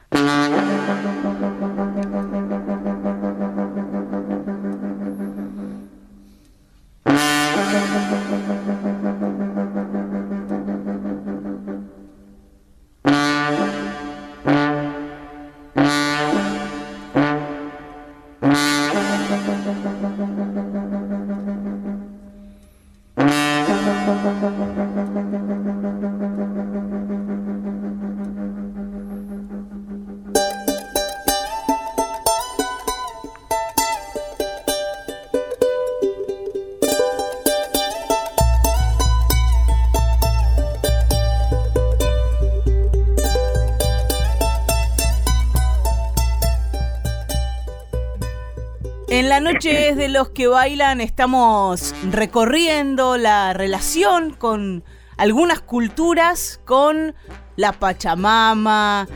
Los 50.17 50.29
que 50.29 50.47
bailan, 50.47 50.99
estamos 50.99 51.93
recorriendo 52.09 53.17
la 53.17 53.53
relación 53.53 54.31
con 54.31 54.83
algunas 55.15 55.59
culturas, 55.59 56.59
con 56.65 57.13
la 57.55 57.71
Pachamama, 57.73 59.07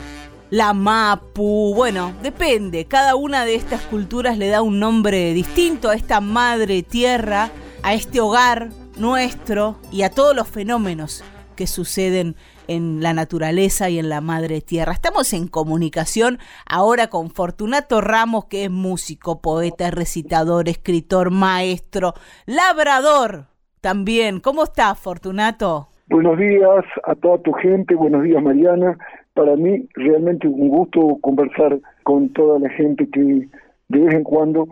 la 0.50 0.72
Mapu, 0.72 1.74
bueno, 1.74 2.12
depende, 2.22 2.84
cada 2.84 3.16
una 3.16 3.44
de 3.44 3.56
estas 3.56 3.80
culturas 3.82 4.38
le 4.38 4.46
da 4.46 4.62
un 4.62 4.78
nombre 4.78 5.34
distinto 5.34 5.90
a 5.90 5.96
esta 5.96 6.20
madre 6.20 6.84
tierra, 6.84 7.50
a 7.82 7.94
este 7.94 8.20
hogar 8.20 8.68
nuestro 8.96 9.80
y 9.90 10.02
a 10.02 10.10
todos 10.10 10.36
los 10.36 10.46
fenómenos 10.46 11.24
que 11.56 11.66
suceden 11.66 12.36
en 12.68 13.02
la 13.02 13.12
naturaleza 13.12 13.90
y 13.90 13.98
en 13.98 14.08
la 14.08 14.20
madre 14.20 14.60
tierra. 14.60 14.92
Estamos 14.92 15.32
en 15.32 15.48
comunicación 15.48 16.38
ahora 16.66 17.08
con 17.08 17.30
Fortunato 17.30 18.00
Ramos, 18.00 18.46
que 18.46 18.64
es 18.64 18.70
músico, 18.70 19.40
poeta, 19.40 19.90
recitador, 19.90 20.68
escritor, 20.68 21.30
maestro, 21.30 22.14
labrador 22.46 23.46
también. 23.80 24.40
¿Cómo 24.40 24.64
estás, 24.64 24.98
Fortunato? 24.98 25.88
Buenos 26.08 26.38
días 26.38 26.84
a 27.04 27.14
toda 27.14 27.38
tu 27.38 27.52
gente, 27.52 27.94
buenos 27.94 28.22
días 28.22 28.42
Mariana. 28.42 28.98
Para 29.34 29.56
mí 29.56 29.88
realmente 29.94 30.46
un 30.46 30.68
gusto 30.68 31.18
conversar 31.20 31.78
con 32.02 32.28
toda 32.30 32.58
la 32.58 32.68
gente 32.70 33.08
que 33.10 33.48
de 33.88 33.98
vez 33.98 34.14
en 34.14 34.24
cuando 34.24 34.68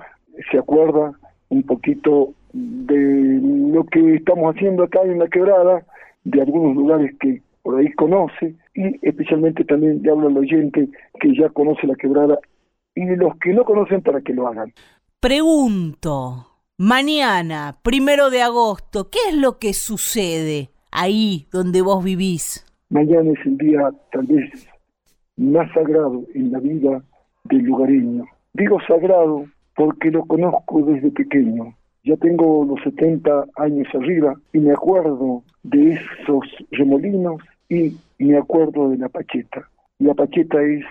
se 0.51 0.59
acuerda 0.59 1.13
un 1.49 1.63
poquito 1.63 2.35
de 2.53 3.41
lo 3.73 3.85
que 3.85 4.17
estamos 4.17 4.55
haciendo 4.55 4.85
acá 4.85 5.01
en 5.03 5.19
la 5.19 5.29
quebrada, 5.29 5.85
de 6.25 6.43
algunos 6.43 6.75
lugares 6.77 7.15
que 7.21 7.43
por 7.63 7.79
ahí 7.79 7.93
conoce 7.93 8.55
y 8.75 9.07
especialmente 9.07 9.65
también 9.65 10.03
le 10.03 10.11
hablo 10.11 10.29
al 10.29 10.39
oyente 10.39 10.89
que 11.21 11.37
ya 11.37 11.49
conoce 11.51 11.87
la 11.87 11.95
quebrada 11.95 12.39
y 12.95 13.05
los 13.17 13.37
que 13.39 13.53
no 13.53 13.65
conocen 13.65 14.03
para 14.03 14.21
que 14.21 14.35
lo 14.35 14.49
hagan. 14.49 14.73
Pregunto, 15.21 16.47
mañana, 16.79 17.79
primero 17.83 18.31
de 18.31 18.43
agosto, 18.43 19.11
¿qué 19.11 19.19
es 19.29 19.37
lo 19.37 19.59
que 19.59 19.75
sucede 19.75 20.71
ahí 20.91 21.47
donde 21.53 21.83
vos 21.83 22.03
vivís? 22.03 22.67
Mañana 22.89 23.31
es 23.33 23.47
el 23.47 23.59
día 23.59 23.91
tal 24.13 24.27
vez 24.27 24.69
más 25.37 25.73
sagrado 25.73 26.25
en 26.35 26.53
la 26.53 26.59
vida 26.59 27.03
del 27.45 27.63
lugareño. 27.63 28.25
Digo 28.53 28.79
sagrado 28.87 29.45
porque 29.77 30.11
lo 30.11 30.25
conozco 30.25 30.83
desde 30.83 31.11
pequeño. 31.11 31.75
Ya 32.05 32.17
tengo 32.17 32.65
los 32.65 32.83
70 32.83 33.47
años 33.57 33.89
arriba 33.95 34.35
y 34.53 34.59
me 34.59 34.73
acuerdo 34.73 35.43
de 35.63 35.93
esos 35.93 36.45
remolinos 36.71 37.43
y 37.69 37.97
me 38.19 38.37
acuerdo 38.37 38.91
de 38.91 38.99
la 38.99 39.09
Pacheta. 39.09 39.69
La 39.99 40.15
Pacheta 40.15 40.63
es 40.63 40.85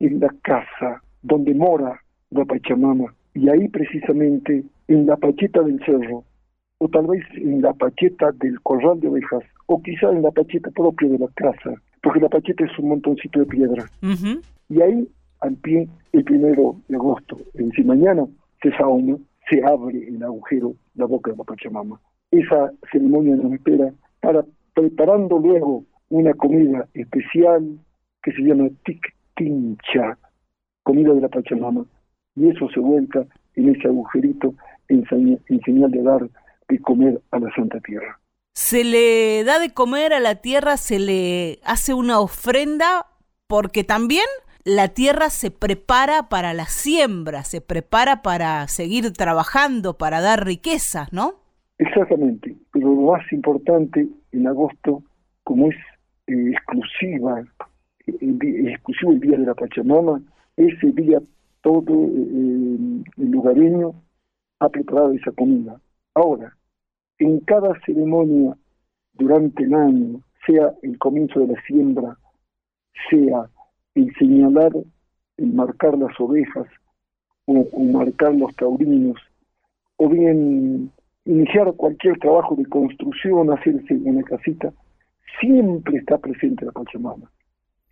en 0.00 0.20
la 0.20 0.34
casa 0.42 1.02
donde 1.22 1.54
mora 1.54 2.00
la 2.30 2.44
Pachamama 2.44 3.14
y 3.34 3.48
ahí 3.48 3.68
precisamente 3.68 4.64
en 4.88 5.06
la 5.06 5.16
Pacheta 5.16 5.62
del 5.62 5.78
cerro 5.84 6.24
o 6.78 6.88
tal 6.88 7.06
vez 7.06 7.24
en 7.34 7.62
la 7.62 7.72
Pacheta 7.72 8.32
del 8.32 8.60
corral 8.60 9.00
de 9.00 9.08
ovejas 9.08 9.42
o 9.66 9.82
quizá 9.82 10.10
en 10.10 10.22
la 10.22 10.30
Pacheta 10.30 10.70
propia 10.70 11.08
de 11.08 11.18
la 11.18 11.28
casa 11.34 11.74
porque 12.02 12.20
la 12.20 12.28
Pacheta 12.28 12.64
es 12.64 12.78
un 12.78 12.88
montoncito 12.90 13.40
de 13.40 13.46
piedra. 13.46 13.84
Ujú. 14.02 14.40
Y 14.68 14.80
ahí, 14.80 15.08
al 15.40 15.54
pie, 15.56 15.88
el 16.12 16.24
primero 16.24 16.76
de 16.88 16.96
agosto, 16.96 17.36
es 17.54 17.66
decir, 17.66 17.84
mañana, 17.84 18.24
se 18.62 18.70
sauma, 18.76 19.16
se 19.50 19.62
abre 19.64 20.08
el 20.08 20.22
agujero, 20.22 20.74
la 20.94 21.06
boca 21.06 21.30
de 21.30 21.36
la 21.36 21.44
Pachamama. 21.44 22.00
Esa 22.30 22.72
ceremonia 22.92 23.36
nos 23.36 23.52
espera 23.52 23.92
para 24.20 24.44
preparando 24.74 25.38
luego 25.38 25.84
una 26.10 26.32
comida 26.34 26.88
especial 26.94 27.78
que 28.22 28.32
se 28.32 28.42
llama 28.42 28.68
tic-tincha, 28.84 30.16
comida 30.82 31.12
de 31.14 31.20
la 31.20 31.28
Pachamama. 31.28 31.84
Y 32.36 32.48
eso 32.48 32.68
se 32.70 32.80
vuelca 32.80 33.26
en 33.56 33.74
ese 33.74 33.88
agujerito 33.88 34.54
en, 34.88 35.04
en 35.48 35.60
señal 35.62 35.90
de 35.90 36.02
dar 36.02 36.28
de 36.68 36.78
comer 36.80 37.20
a 37.30 37.38
la 37.38 37.52
Santa 37.54 37.80
Tierra. 37.80 38.18
se 38.54 38.82
le 38.84 39.44
da 39.44 39.58
de 39.60 39.72
comer 39.72 40.12
a 40.12 40.20
la 40.20 40.34
tierra, 40.36 40.76
se 40.76 40.98
le 40.98 41.60
hace 41.64 41.94
una 41.94 42.18
ofrenda, 42.20 43.06
porque 43.46 43.84
también 43.84 44.26
la 44.64 44.88
tierra 44.88 45.30
se 45.30 45.50
prepara 45.50 46.28
para 46.28 46.52
la 46.54 46.66
siembra, 46.66 47.44
se 47.44 47.60
prepara 47.60 48.20
para 48.22 48.66
seguir 48.68 49.12
trabajando, 49.12 49.96
para 49.96 50.20
dar 50.20 50.44
riquezas, 50.44 51.12
¿no? 51.12 51.34
Exactamente, 51.78 52.56
más 53.00 53.32
importante 53.32 54.08
en 54.32 54.46
agosto, 54.46 55.02
como 55.44 55.68
es 55.68 55.76
eh, 56.26 56.50
exclusiva, 56.50 57.44
exclusivo 58.06 59.12
el 59.12 59.20
día 59.20 59.38
de 59.38 59.46
la 59.46 59.54
Pachamama, 59.54 60.20
ese 60.56 60.92
día 60.92 61.20
todo 61.62 62.04
eh, 62.04 63.02
el 63.16 63.30
lugareño 63.30 63.92
ha 64.60 64.68
preparado 64.68 65.12
esa 65.12 65.32
comida. 65.32 65.80
Ahora, 66.14 66.56
en 67.18 67.40
cada 67.40 67.78
ceremonia 67.84 68.56
durante 69.14 69.64
el 69.64 69.74
año, 69.74 70.20
sea 70.46 70.72
el 70.82 70.98
comienzo 70.98 71.40
de 71.40 71.48
la 71.48 71.62
siembra, 71.62 72.16
sea 73.10 73.48
el 73.94 74.14
señalar, 74.14 74.72
el 75.36 75.52
marcar 75.52 75.98
las 75.98 76.18
ovejas, 76.20 76.66
o, 77.46 77.80
marcar 77.80 78.34
los 78.34 78.54
taurinos, 78.56 79.18
o 79.96 80.08
bien 80.08 80.90
iniciar 81.28 81.70
cualquier 81.74 82.18
trabajo 82.18 82.56
de 82.56 82.64
construcción, 82.64 83.52
hacerse 83.52 83.94
una 84.02 84.22
casita, 84.22 84.72
siempre 85.38 85.98
está 85.98 86.16
presente 86.16 86.64
la 86.64 86.72
Pachamama. 86.72 87.30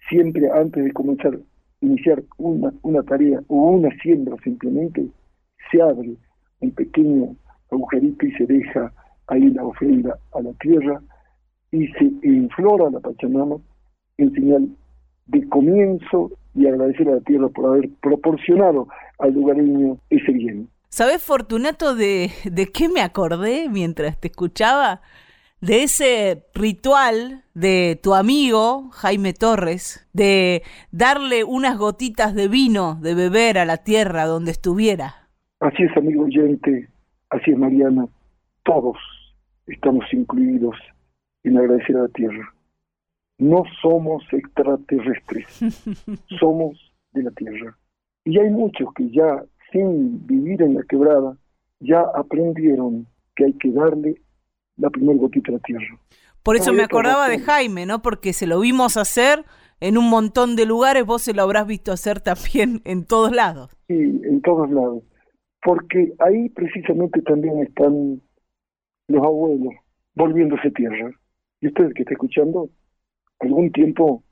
Siempre 0.08 0.50
antes 0.50 0.82
de 0.82 0.92
comenzar, 0.92 1.38
iniciar 1.82 2.22
una, 2.38 3.02
tarea 3.02 3.40
o 3.48 3.72
una 3.72 3.90
siembra 4.02 4.36
simplemente, 4.42 5.06
se 5.70 5.82
abre 5.82 6.16
un 6.60 6.70
pequeño 6.70 7.36
agujerito 7.70 8.24
y 8.24 8.32
se 8.32 8.46
deja 8.46 8.90
ahí 9.26 9.50
la 9.50 9.64
ofrenda 9.64 10.16
a 10.32 10.40
la 10.40 10.54
tierra 10.54 11.02
y 11.72 11.88
se 11.88 12.04
inflora 12.22 12.88
la 12.88 13.00
Pachamama 13.00 13.56
en 14.16 14.32
señal 14.32 14.68
de 15.26 15.46
comienzo 15.50 16.30
y 16.54 16.66
agradecer 16.66 17.06
a 17.08 17.16
la 17.16 17.20
tierra 17.20 17.48
por 17.48 17.66
haber 17.66 17.90
proporcionado 18.00 18.88
al 19.18 19.34
lugareño 19.34 19.98
ese 20.08 20.32
bien. 20.32 20.70
¿Sabes, 20.88 21.22
Fortunato, 21.22 21.94
de, 21.94 22.30
de 22.44 22.66
qué 22.66 22.88
me 22.88 23.00
acordé 23.00 23.68
mientras 23.68 24.18
te 24.18 24.28
escuchaba? 24.28 25.02
De 25.60 25.82
ese 25.82 26.44
ritual 26.54 27.44
de 27.54 27.98
tu 28.02 28.14
amigo 28.14 28.90
Jaime 28.90 29.32
Torres, 29.32 30.06
de 30.12 30.62
darle 30.90 31.44
unas 31.44 31.78
gotitas 31.78 32.34
de 32.34 32.48
vino 32.48 32.98
de 33.00 33.14
beber 33.14 33.58
a 33.58 33.64
la 33.64 33.78
tierra 33.78 34.26
donde 34.26 34.50
estuviera. 34.50 35.28
Así 35.60 35.82
es, 35.82 35.96
amigo 35.96 36.24
oyente, 36.24 36.88
así 37.30 37.50
es, 37.50 37.58
Mariana. 37.58 38.06
Todos 38.62 38.98
estamos 39.66 40.04
incluidos 40.12 40.76
en 41.44 41.58
agradecer 41.58 41.96
a 41.96 42.02
la 42.02 42.08
tierra. 42.08 42.54
No 43.38 43.64
somos 43.80 44.22
extraterrestres, 44.32 45.46
somos 46.38 46.92
de 47.12 47.22
la 47.22 47.30
tierra. 47.30 47.76
Y 48.24 48.38
hay 48.38 48.50
muchos 48.50 48.92
que 48.94 49.10
ya, 49.10 49.44
sin 49.72 50.26
vivir 50.26 50.62
en 50.62 50.74
la 50.74 50.82
quebrada, 50.82 51.36
ya 51.80 52.00
aprendieron 52.14 53.06
que 53.34 53.46
hay 53.46 53.52
que 53.54 53.70
darle 53.70 54.20
la 54.76 54.90
primera 54.90 55.18
gotita 55.18 55.50
a 55.50 55.54
la 55.54 55.60
tierra. 55.60 55.98
Por 56.42 56.56
eso 56.56 56.72
me 56.72 56.84
acordaba 56.84 57.28
de 57.28 57.40
Jaime, 57.40 57.86
¿no? 57.86 58.02
Porque 58.02 58.32
se 58.32 58.46
lo 58.46 58.60
vimos 58.60 58.96
hacer 58.96 59.44
en 59.80 59.98
un 59.98 60.08
montón 60.08 60.56
de 60.56 60.64
lugares, 60.64 61.04
vos 61.04 61.22
se 61.22 61.34
lo 61.34 61.42
habrás 61.42 61.66
visto 61.66 61.92
hacer 61.92 62.20
también 62.20 62.80
en 62.84 63.04
todos 63.04 63.32
lados. 63.32 63.70
Sí, 63.88 63.94
en 63.94 64.40
todos 64.42 64.70
lados. 64.70 65.02
Porque 65.62 66.12
ahí 66.20 66.48
precisamente 66.50 67.20
también 67.22 67.60
están 67.60 68.22
los 69.08 69.24
abuelos 69.24 69.74
volviéndose 70.14 70.70
tierra. 70.70 71.10
Y 71.60 71.68
usted 71.68 71.92
que 71.94 72.02
está 72.02 72.14
escuchando, 72.14 72.70
algún 73.40 73.72
tiempo 73.72 74.22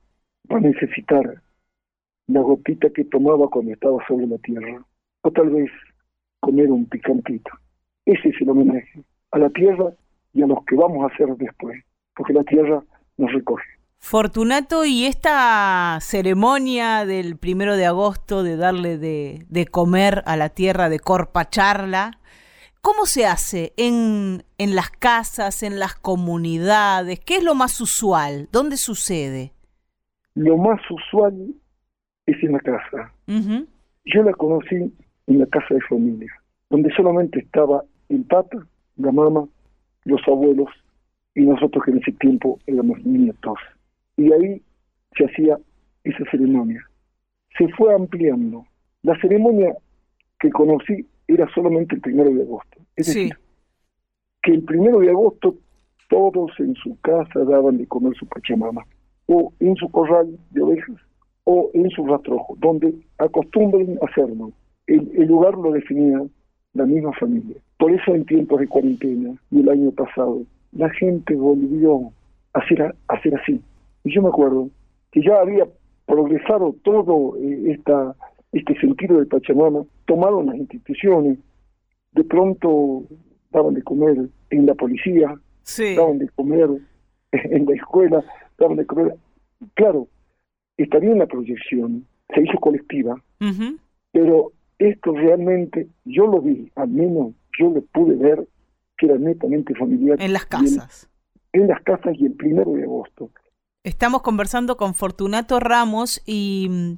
va 0.50 0.58
a 0.58 0.60
necesitar 0.60 1.42
la 2.26 2.40
gotita 2.40 2.90
que 2.90 3.04
tomaba 3.04 3.48
cuando 3.48 3.72
estaba 3.72 3.98
sobre 4.06 4.26
la 4.26 4.38
tierra. 4.38 4.84
O 5.24 5.30
tal 5.30 5.50
vez 5.50 5.70
comer 6.40 6.70
un 6.70 6.86
picantito. 6.86 7.50
Ese 8.04 8.28
es 8.28 8.40
el 8.40 8.50
homenaje 8.50 9.02
a 9.30 9.38
la 9.38 9.50
tierra 9.50 9.90
y 10.32 10.42
a 10.42 10.46
los 10.46 10.64
que 10.66 10.76
vamos 10.76 11.02
a 11.02 11.12
hacer 11.12 11.28
después, 11.36 11.82
porque 12.14 12.32
la 12.32 12.44
tierra 12.44 12.82
nos 13.16 13.32
recoge. 13.32 13.64
Fortunato, 13.98 14.84
y 14.84 15.06
esta 15.06 15.98
ceremonia 16.00 17.06
del 17.06 17.36
primero 17.38 17.76
de 17.76 17.86
agosto 17.86 18.42
de 18.42 18.56
darle 18.56 18.98
de, 18.98 19.46
de 19.48 19.66
comer 19.66 20.22
a 20.26 20.36
la 20.36 20.50
tierra, 20.50 20.88
de 20.88 21.00
corpacharla, 21.00 22.18
¿Cómo 22.84 23.06
se 23.06 23.24
hace 23.24 23.72
en, 23.78 24.42
en 24.58 24.74
las 24.76 24.90
casas, 24.90 25.62
en 25.62 25.78
las 25.78 25.94
comunidades? 25.94 27.18
¿Qué 27.18 27.36
es 27.36 27.42
lo 27.42 27.54
más 27.54 27.80
usual? 27.80 28.46
¿Dónde 28.52 28.76
sucede? 28.76 29.54
Lo 30.34 30.58
más 30.58 30.78
usual 30.90 31.54
es 32.26 32.42
en 32.42 32.52
la 32.52 32.60
casa. 32.60 33.14
Yo 34.04 34.22
la 34.22 34.34
conocí 34.34 34.92
en 35.26 35.38
la 35.38 35.46
casa 35.46 35.74
de 35.74 35.80
familia, 35.82 36.32
donde 36.70 36.90
solamente 36.94 37.40
estaba 37.40 37.84
el 38.08 38.24
papá, 38.24 38.66
la 38.96 39.12
mamá, 39.12 39.46
los 40.04 40.20
abuelos 40.26 40.68
y 41.34 41.42
nosotros 41.42 41.84
que 41.84 41.90
en 41.90 41.98
ese 41.98 42.12
tiempo 42.12 42.58
éramos 42.66 43.04
nietos. 43.04 43.58
Y 44.16 44.32
ahí 44.32 44.62
se 45.16 45.24
hacía 45.24 45.58
esa 46.04 46.24
ceremonia. 46.30 46.84
Se 47.58 47.68
fue 47.68 47.94
ampliando. 47.94 48.66
La 49.02 49.18
ceremonia 49.20 49.74
que 50.38 50.50
conocí 50.50 51.06
era 51.26 51.48
solamente 51.54 51.96
el 51.96 52.00
primero 52.00 52.30
de 52.30 52.42
agosto. 52.42 52.78
Es 52.96 53.06
decir, 53.06 53.36
que 54.42 54.52
el 54.52 54.62
primero 54.62 55.00
de 55.00 55.10
agosto 55.10 55.56
todos 56.08 56.52
en 56.58 56.74
su 56.76 56.98
casa 57.00 57.44
daban 57.44 57.78
de 57.78 57.86
comer 57.86 58.14
su 58.16 58.26
pachamama, 58.26 58.84
o 59.26 59.52
en 59.60 59.74
su 59.76 59.90
corral 59.90 60.38
de 60.50 60.62
ovejas, 60.62 60.96
o 61.44 61.70
en 61.74 61.90
su 61.90 62.06
rastrojo, 62.06 62.56
donde 62.58 62.94
acostumbren 63.18 63.98
hacerlo. 64.02 64.52
El, 64.86 65.10
el 65.14 65.26
lugar 65.26 65.54
lo 65.54 65.72
definía 65.72 66.20
la 66.74 66.84
misma 66.84 67.12
familia. 67.12 67.56
Por 67.78 67.92
eso 67.92 68.14
en 68.14 68.24
tiempos 68.24 68.60
de 68.60 68.68
cuarentena 68.68 69.34
y 69.50 69.60
el 69.60 69.68
año 69.68 69.90
pasado, 69.92 70.42
la 70.72 70.90
gente 70.90 71.34
volvió 71.34 72.12
a 72.52 72.58
hacer, 72.58 72.82
a 72.82 72.94
hacer 73.08 73.34
así. 73.36 73.60
Y 74.04 74.14
yo 74.14 74.22
me 74.22 74.28
acuerdo 74.28 74.68
que 75.12 75.22
ya 75.22 75.40
había 75.40 75.66
progresado 76.06 76.74
todo 76.82 77.36
eh, 77.38 77.72
esta 77.72 78.14
este 78.54 78.78
sentido 78.78 79.18
de 79.18 79.26
Pachamama, 79.26 79.84
tomado 80.06 80.40
en 80.40 80.46
las 80.46 80.56
instituciones, 80.56 81.38
de 82.12 82.24
pronto 82.24 83.02
daban 83.50 83.74
de 83.74 83.82
comer 83.82 84.16
en 84.50 84.66
la 84.66 84.74
policía, 84.74 85.34
daban 85.96 86.18
de 86.18 86.28
comer 86.30 86.70
en 87.32 87.66
la 87.66 87.74
escuela, 87.74 88.24
daban 88.56 88.76
de 88.76 88.86
comer. 88.86 89.16
Claro, 89.74 90.06
estaría 90.76 91.10
en 91.10 91.18
la 91.18 91.26
proyección, 91.26 92.06
se 92.32 92.42
hizo 92.42 92.58
colectiva, 92.60 93.20
pero 94.12 94.52
esto 94.78 95.12
realmente 95.12 95.88
yo 96.04 96.26
lo 96.26 96.40
vi, 96.40 96.70
al 96.76 96.88
menos 96.88 97.34
yo 97.58 97.70
lo 97.70 97.82
pude 97.82 98.16
ver 98.16 98.46
que 98.96 99.06
era 99.06 99.18
netamente 99.18 99.74
familiar. 99.74 100.20
En 100.20 100.32
las 100.32 100.46
casas. 100.46 101.10
en 101.52 101.68
las 101.68 101.80
casas 101.82 102.14
y 102.18 102.26
el 102.26 102.32
primero 102.32 102.72
de 102.72 102.82
agosto. 102.84 103.30
Estamos 103.84 104.22
conversando 104.22 104.76
con 104.76 104.94
Fortunato 104.94 105.60
Ramos 105.60 106.22
y 106.26 106.68
mm, 106.70 106.92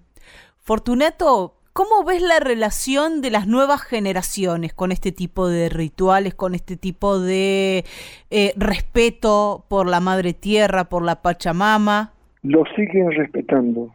Fortunato, 0.58 1.56
¿cómo 1.72 2.04
ves 2.04 2.22
la 2.22 2.40
relación 2.40 3.20
de 3.22 3.30
las 3.30 3.46
nuevas 3.46 3.82
generaciones 3.82 4.72
con 4.72 4.92
este 4.92 5.12
tipo 5.12 5.48
de 5.48 5.68
rituales, 5.68 6.34
con 6.34 6.54
este 6.54 6.76
tipo 6.76 7.18
de 7.20 7.84
eh, 8.30 8.52
respeto 8.56 9.64
por 9.68 9.88
la 9.88 10.00
madre 10.00 10.32
tierra, 10.32 10.84
por 10.84 11.02
la 11.04 11.22
Pachamama? 11.22 12.14
Lo 12.42 12.64
siguen 12.76 13.10
respetando, 13.10 13.92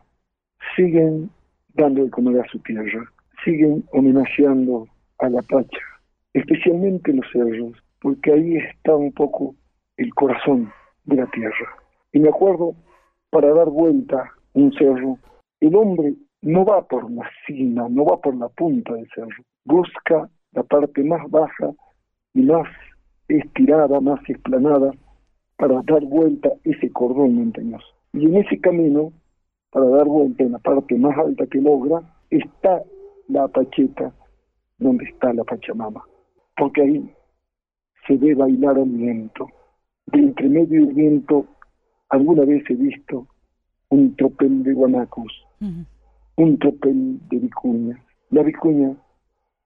siguen 0.76 1.30
dando 1.74 2.04
de 2.04 2.10
comer 2.10 2.42
a 2.42 2.48
su 2.50 2.60
tierra, 2.60 3.10
siguen 3.44 3.84
homenajeando 3.92 4.88
a 5.20 5.30
la 5.30 5.42
Pacha, 5.42 5.80
especialmente 6.34 7.14
los 7.14 7.26
cerros, 7.32 7.78
porque 8.02 8.34
ahí 8.34 8.58
está 8.58 8.96
un 8.96 9.12
poco 9.12 9.56
el 9.98 10.14
corazón 10.14 10.72
de 11.06 11.18
la 11.18 11.28
tierra. 11.28 11.78
Y 12.12 12.20
me 12.20 12.30
acuerdo, 12.30 12.76
para 13.30 13.54
dar 13.54 13.70
vuelta 13.70 14.32
un 14.54 14.74
cerro, 14.74 15.18
el 15.60 15.76
hombre 15.76 16.16
no 16.42 16.66
va 16.66 16.88
por 16.88 17.10
la 17.12 17.30
cima, 17.46 17.88
no 17.90 18.06
va 18.06 18.20
por 18.20 18.36
la 18.36 18.50
punta 18.50 18.94
del 18.94 19.08
cerro, 19.14 19.44
busca 19.66 20.30
la 20.54 20.64
parte 20.64 21.04
más 21.04 21.30
baja 21.30 21.72
y 22.34 22.42
más 22.42 22.68
estirada, 23.28 24.00
más 24.00 24.20
explanada, 24.28 24.92
para 25.58 25.82
dar 25.84 26.04
vuelta 26.04 26.50
ese 26.64 26.92
cordón 26.92 27.36
montañoso. 27.36 27.86
Y 28.14 28.26
en 28.26 28.38
ese 28.38 28.60
camino, 28.60 29.14
para 29.70 29.86
dar 29.86 30.06
vuelta 30.06 30.44
en 30.44 30.54
la 30.54 30.60
parte 30.60 30.96
más 30.96 31.18
alta 31.18 31.46
que 31.46 31.62
logra, 31.62 32.02
está 32.30 32.84
la 33.32 33.48
Pacheta, 33.48 34.14
donde 34.78 35.06
está 35.06 35.34
la 35.34 35.44
Pachamama. 35.44 36.04
Porque 36.58 36.82
ahí 36.82 37.14
se 38.08 38.18
ve 38.18 38.36
bailar 38.36 38.78
al 38.78 38.90
viento. 38.90 39.48
De 40.08 40.20
entre 40.20 40.50
medio 40.50 40.86
del 40.86 40.94
viento, 40.94 41.46
alguna 42.10 42.44
vez 42.44 42.64
he 42.70 42.76
visto 42.76 43.28
un 43.90 44.16
tropel 44.16 44.64
de 44.64 44.74
guanacos 44.74 45.32
un 46.42 46.58
tropel 46.58 47.20
de 47.30 47.38
vicuña. 47.38 48.04
La 48.32 48.42
vicuña 48.44 48.96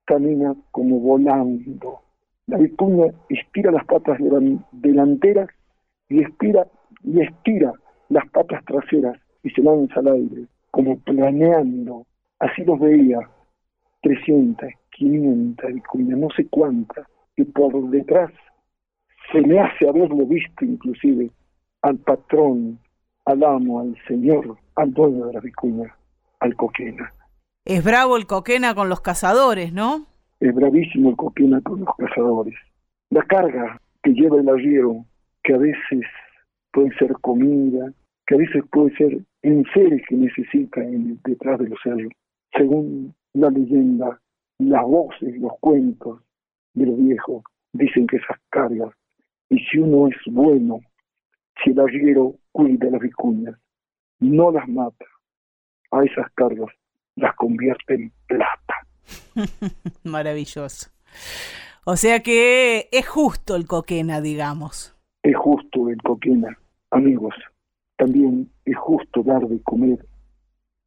camina 0.04 0.54
como 0.72 1.00
volando. 1.00 2.00
La 2.46 2.58
vicuña 2.58 3.06
estira 3.28 3.70
las 3.70 3.84
patas 3.86 4.18
delanteras 4.72 5.48
y 6.08 6.20
estira, 6.22 6.66
y 7.02 7.20
estira 7.20 7.72
las 8.10 8.28
patas 8.30 8.64
traseras 8.66 9.18
y 9.42 9.50
se 9.50 9.62
lanza 9.62 10.00
al 10.00 10.08
aire, 10.08 10.46
como 10.70 10.98
planeando. 10.98 12.06
Así 12.38 12.62
los 12.64 12.78
veía, 12.78 13.20
300, 14.06 14.70
500 14.90 15.74
vicuñas, 15.74 16.18
no 16.18 16.28
sé 16.36 16.46
cuántas, 16.48 17.08
y 17.36 17.42
por 17.42 17.90
detrás 17.90 18.30
se 19.32 19.40
me 19.40 19.58
hace 19.58 19.88
haberlo 19.88 20.24
visto 20.26 20.64
inclusive 20.64 21.28
al 21.82 21.98
patrón, 21.98 22.78
al 23.24 23.42
amo, 23.42 23.80
al 23.80 23.96
señor, 24.06 24.56
al 24.76 24.94
dueño 24.94 25.26
de 25.26 25.32
la 25.32 25.40
vicuña, 25.40 25.92
al 26.38 26.54
coquena. 26.54 27.12
Es 27.64 27.82
bravo 27.82 28.16
el 28.16 28.28
coquena 28.28 28.76
con 28.76 28.88
los 28.88 29.00
cazadores, 29.00 29.72
¿no? 29.72 30.06
Es 30.38 30.54
bravísimo 30.54 31.10
el 31.10 31.16
coquena 31.16 31.60
con 31.62 31.80
los 31.80 31.96
cazadores. 31.96 32.54
La 33.10 33.22
carga 33.22 33.80
que 34.04 34.12
lleva 34.12 34.38
el 34.38 34.48
arriero, 34.48 35.04
que 35.42 35.54
a 35.54 35.58
veces 35.58 36.06
puede 36.72 36.96
ser 36.96 37.12
comida, 37.22 37.92
que 38.24 38.36
a 38.36 38.38
veces 38.38 38.62
puede 38.70 38.96
ser 38.96 39.18
enseres 39.42 40.02
que 40.08 40.14
necesita 40.14 40.80
en, 40.80 41.18
detrás 41.24 41.58
de 41.58 41.70
los 41.70 41.78
cerros, 41.82 42.12
según 42.52 43.12
la 43.36 43.50
leyenda, 43.50 44.20
las 44.58 44.82
voces, 44.82 45.38
los 45.38 45.52
cuentos 45.60 46.20
de 46.72 46.86
los 46.86 46.98
viejos, 46.98 47.44
dicen 47.72 48.06
que 48.06 48.16
esas 48.16 48.38
cargas, 48.48 48.94
y 49.50 49.58
si 49.58 49.78
uno 49.78 50.08
es 50.08 50.16
bueno, 50.26 50.80
si 51.62 51.70
el 51.70 51.80
arriero 51.80 52.34
cuida 52.52 52.90
las 52.90 53.00
vicuñas, 53.00 53.54
no 54.20 54.50
las 54.50 54.66
mata, 54.68 55.04
a 55.90 56.02
esas 56.02 56.30
cargas 56.34 56.70
las 57.16 57.34
convierte 57.36 57.94
en 57.94 58.12
plata. 58.26 58.74
Maravilloso. 60.04 60.90
O 61.84 61.96
sea 61.96 62.20
que 62.22 62.88
es 62.90 63.06
justo 63.06 63.54
el 63.54 63.66
coquena, 63.66 64.20
digamos. 64.20 64.96
Es 65.22 65.36
justo 65.36 65.88
el 65.88 65.98
coquena, 66.02 66.58
amigos. 66.90 67.34
También 67.96 68.50
es 68.64 68.76
justo 68.76 69.22
dar 69.22 69.46
de 69.46 69.62
comer 69.62 70.04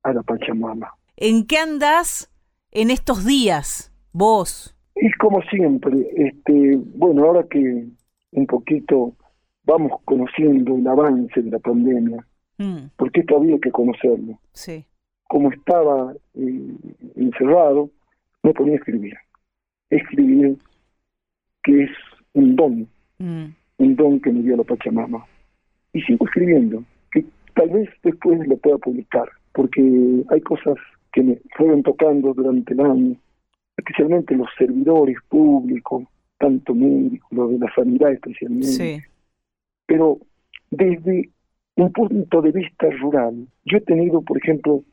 a 0.04 0.14
la 0.14 0.24
Pachamama. 0.24 0.94
¿En 1.16 1.46
qué 1.48 1.58
andás 1.58 2.32
en 2.72 2.92
estos 2.92 3.26
días, 3.26 3.92
vos? 4.12 4.76
Y 4.96 5.12
como 5.14 5.42
siempre, 5.44 6.08
este, 6.16 6.78
bueno, 6.96 7.26
ahora 7.26 7.44
que 7.50 7.86
un 8.32 8.46
poquito 8.48 9.14
vamos 9.64 9.94
conociendo 10.06 10.76
el 10.76 10.88
avance 10.88 11.42
de 11.42 11.52
la 11.52 11.60
pandemia, 11.60 12.26
Mm, 12.62 12.90
porque 12.98 13.22
esto 13.22 13.38
había 13.38 13.58
que 13.60 13.72
conocerlo. 13.72 14.38
sí. 14.54 14.84
Como 15.30 15.50
estaba 15.52 16.12
eh, 16.34 16.76
encerrado, 17.16 17.90
me 18.44 18.52
ponía 18.54 18.74
a 18.74 18.78
escribir. 18.78 19.14
Escribir, 19.90 20.58
que 21.64 21.84
es 21.84 21.92
un 22.34 22.56
don, 22.56 22.88
Mm, 23.20 23.46
un 23.78 23.96
don 23.96 24.20
que 24.20 24.32
me 24.32 24.42
dio 24.42 24.58
la 24.58 24.64
Pachamama. 24.64 25.26
Y 25.94 26.02
sigo 26.02 26.26
escribiendo, 26.26 26.84
que 27.12 27.24
tal 27.56 27.70
vez 27.70 27.90
después 28.04 28.46
lo 28.48 28.58
pueda 28.58 28.78
publicar, 28.80 29.30
porque 29.54 29.82
hay 30.30 30.42
cosas 30.42 30.76
que 31.12 31.24
me 31.24 31.40
fueron 31.56 31.84
tocando 31.84 32.34
durante 32.34 32.74
el 32.74 32.82
año, 32.82 33.16
especialmente 33.78 34.36
los 34.36 34.48
servidores 34.58 35.18
públicos, 35.28 36.04
tanto 36.38 36.74
médicos, 36.74 37.28
los 37.32 37.52
de 37.52 37.60
la 37.60 37.74
sanidad 37.74 38.12
especialmente, 38.12 38.68
sí. 38.68 39.02
pero 39.86 40.20
desde 40.72 41.30
un 41.76 41.92
punto 41.92 42.42
de 42.42 42.52
vista 42.52 42.90
rural, 43.02 43.48
yo 43.66 43.78
he 43.78 43.82
tenido, 43.82 44.22
por 44.22 44.38
ejemplo, 44.38 44.84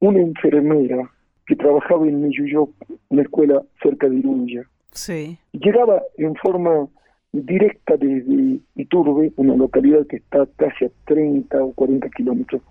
una 0.00 0.20
enfermera 0.20 1.10
que 1.46 1.56
trabajaba 1.56 2.06
en 2.06 2.22
Miyuyop, 2.22 2.70
una 3.08 3.22
escuela 3.22 3.62
cerca 3.82 4.08
de 4.08 4.16
Iruya, 4.16 4.62
Sí. 4.92 5.38
llegaba 5.52 6.02
en 6.16 6.34
forma 6.36 6.88
directa 7.32 7.96
desde 7.96 8.58
Iturbe, 8.76 9.32
una 9.36 9.54
localidad 9.54 10.06
que 10.06 10.16
está 10.16 10.46
casi 10.56 10.86
a 10.86 10.90
30 11.06 11.62
o 11.62 11.72
40 11.74 12.08
kilómetros, 12.10 12.62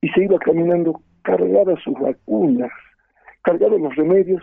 y 0.00 0.08
se 0.10 0.24
iba 0.24 0.38
caminando 0.38 1.00
cargada 1.28 1.76
sus 1.84 1.92
vacunas, 1.92 2.70
cargada 3.42 3.76
los 3.76 3.94
remedios, 3.96 4.42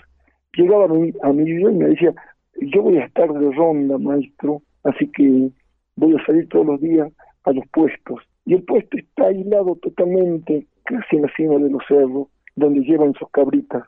llegaba 0.56 0.86
a 0.86 0.90
mi, 0.90 1.12
a 1.24 1.34
mi 1.34 1.50
y 1.50 1.64
me 1.64 1.90
decía, 1.90 2.14
yo 2.62 2.84
voy 2.84 2.98
a 2.98 3.06
estar 3.06 3.28
de 3.34 3.52
ronda, 3.54 3.98
maestro, 3.98 4.62
así 4.84 5.08
que 5.08 5.50
voy 5.96 6.16
a 6.16 6.24
salir 6.28 6.48
todos 6.48 6.68
los 6.68 6.80
días 6.80 7.12
a 7.46 7.52
los 7.54 7.66
puestos. 7.70 8.22
Y 8.46 8.54
el 8.54 8.64
puesto 8.64 8.98
está 8.98 9.26
aislado 9.26 9.76
totalmente, 9.78 10.68
casi 10.84 11.16
en 11.16 11.24
la 11.24 11.32
cima 11.36 11.56
de 11.56 11.72
los 11.72 11.82
cerros, 11.88 12.28
donde 12.56 12.82
llevan 12.82 13.16
sus 13.16 13.32
cabritas 13.32 13.84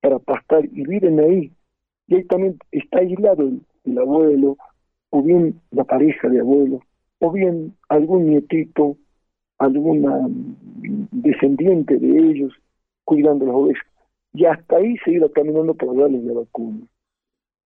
para 0.00 0.18
pastar 0.18 0.64
y 0.64 0.84
viven 0.84 1.20
ahí. 1.20 1.52
Y 2.08 2.16
ahí 2.16 2.24
también 2.24 2.58
está 2.72 2.98
aislado 2.98 3.48
el 3.84 3.98
abuelo, 3.98 4.56
o 5.10 5.22
bien 5.22 5.60
la 5.70 5.84
pareja 5.84 6.28
de 6.28 6.40
abuelo, 6.40 6.80
o 7.20 7.30
bien 7.30 7.76
algún 7.88 8.30
nietito, 8.30 8.96
alguna 9.64 10.28
mm, 10.28 11.08
descendiente 11.10 11.98
de 11.98 12.18
ellos, 12.30 12.52
cuidando 13.04 13.46
las 13.46 13.54
ovejas. 13.54 13.86
Y 14.34 14.46
hasta 14.46 14.76
ahí 14.76 14.96
se 15.04 15.12
iba 15.12 15.28
caminando 15.30 15.74
para 15.74 15.92
darles 15.92 16.24
la 16.24 16.34
vacuna. 16.34 16.86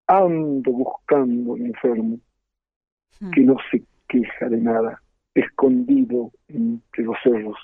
Ando 0.08 0.72
buscando 0.72 1.52
un 1.52 1.66
enfermo 1.66 2.18
Mm. 3.20 3.30
que 3.30 3.40
no 3.42 3.56
se 3.70 3.82
queja 4.08 4.48
de 4.48 4.58
nada, 4.58 5.00
escondido 5.34 6.30
entre 6.48 7.04
los 7.04 7.16
cerros 7.22 7.56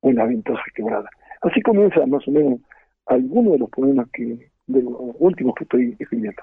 o 0.00 0.10
en 0.10 0.16
la 0.16 0.26
ventosa 0.26 0.62
quebrada. 0.74 1.08
Así 1.42 1.60
comienza 1.62 2.04
más 2.06 2.26
o 2.26 2.30
menos 2.30 2.60
algunos 3.06 3.54
de 3.54 3.58
los 3.58 3.70
poemas 3.70 4.08
que, 4.12 4.50
de 4.66 4.82
los 4.82 4.94
últimos 5.18 5.54
que 5.54 5.64
estoy 5.64 5.96
escribiendo. 5.98 6.42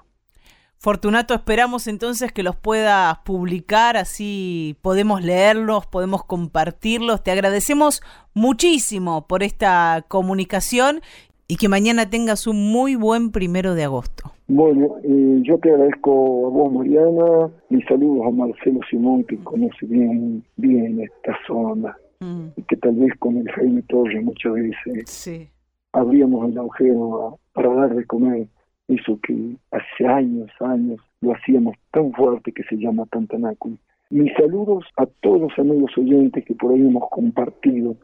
Fortunato, 0.79 1.33
esperamos 1.33 1.87
entonces 1.87 2.31
que 2.31 2.43
los 2.43 2.55
puedas 2.55 3.17
publicar, 3.19 3.97
así 3.97 4.77
podemos 4.83 5.23
leerlos, 5.23 5.87
podemos 5.87 6.23
compartirlos. 6.23 7.23
Te 7.23 7.31
agradecemos 7.31 8.01
muchísimo 8.35 9.25
por 9.27 9.41
esta 9.41 10.05
comunicación 10.07 11.01
y 11.47 11.55
que 11.57 11.67
mañana 11.67 12.09
tengas 12.09 12.45
un 12.45 12.71
muy 12.71 12.95
buen 12.95 13.31
primero 13.31 13.73
de 13.73 13.85
agosto. 13.85 14.31
Bueno, 14.47 14.95
eh, 15.03 15.39
yo 15.41 15.57
te 15.57 15.71
agradezco 15.71 16.47
a 16.47 16.49
vos, 16.51 16.71
Mariana, 16.71 17.49
mis 17.69 17.83
saludos 17.85 18.27
a 18.27 18.29
Marcelo 18.31 18.79
Simón, 18.89 19.23
que 19.23 19.37
conoce 19.39 19.85
bien, 19.85 20.43
bien 20.57 21.01
esta 21.01 21.37
zona, 21.47 21.95
Mm, 22.19 22.47
y 22.55 22.63
que 22.63 22.75
tal 22.77 22.95
vez 22.95 23.13
con 23.19 23.37
el 23.37 23.47
Jaime 23.51 23.83
Torres 23.83 24.23
muchas 24.23 24.51
veces 24.53 25.03
sí. 25.05 25.47
abríamos 25.93 26.49
el 26.49 26.57
agujero 26.57 27.27
a- 27.27 27.35
para 27.53 27.71
dar 27.75 27.93
de 27.95 28.05
comer 28.07 28.47
eso 28.87 29.19
que 29.21 29.55
hace 29.71 30.07
años, 30.07 30.49
años 30.59 30.99
lo 31.21 31.33
hacíamos 31.33 31.75
tan 31.91 32.11
fuerte 32.13 32.51
que 32.51 32.63
se 32.63 32.77
llama 32.77 33.05
Tantanácul. 33.07 33.77
Mis 34.09 34.33
saludos 34.33 34.85
a 34.95 35.05
todos 35.05 35.41
los 35.41 35.59
amigos 35.59 35.91
oyentes 35.97 36.45
que 36.45 36.55
por 36.55 36.71
ahí 36.71 36.81
hemos 36.81 37.09
compartido 37.09 37.95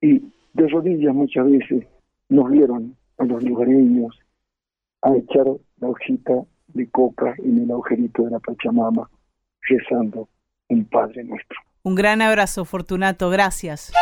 y 0.00 0.32
de 0.54 0.68
rodillas 0.68 1.14
muchas 1.14 1.50
veces 1.50 1.86
nos 2.28 2.50
vieron 2.50 2.96
a 3.18 3.24
los 3.24 3.42
lugareños 3.42 4.18
a 5.02 5.14
echar 5.14 5.46
la 5.80 5.88
hojita 5.88 6.44
de 6.68 6.88
coca 6.90 7.34
en 7.38 7.58
el 7.62 7.70
agujerito 7.70 8.22
de 8.22 8.30
la 8.30 8.40
Pachamama 8.40 9.10
rezando 9.68 10.28
un 10.68 10.84
Padre 10.86 11.24
Nuestro. 11.24 11.58
Un 11.82 11.94
gran 11.94 12.22
abrazo, 12.22 12.64
Fortunato. 12.64 13.28
Gracias. 13.28 13.92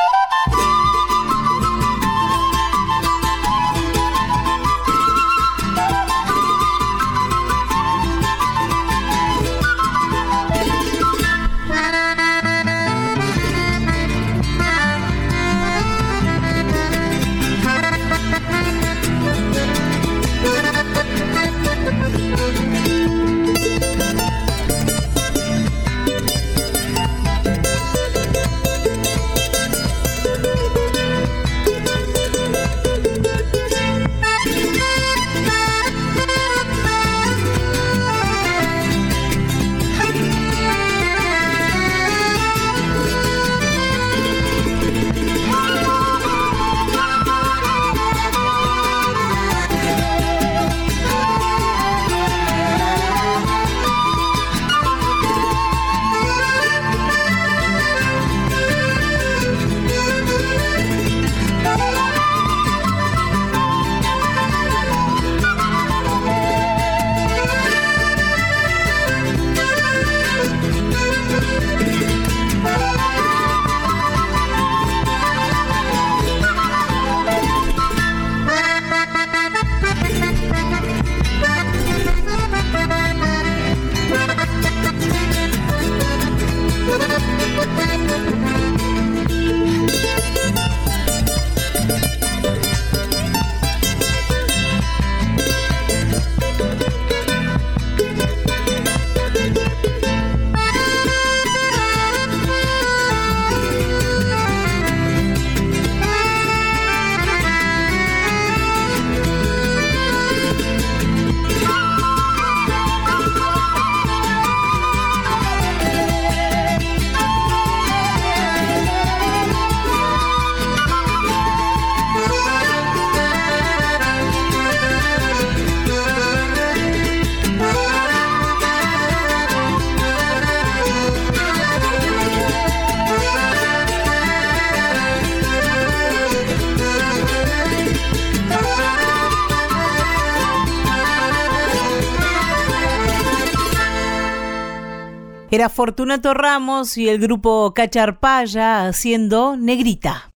Era 145.61 145.69
Fortunato 145.69 146.33
Ramos 146.33 146.97
y 146.97 147.11
el 147.11 147.19
grupo 147.19 147.75
Cacharpaya 147.75 148.87
haciendo 148.87 149.59
Negrita. 149.59 150.31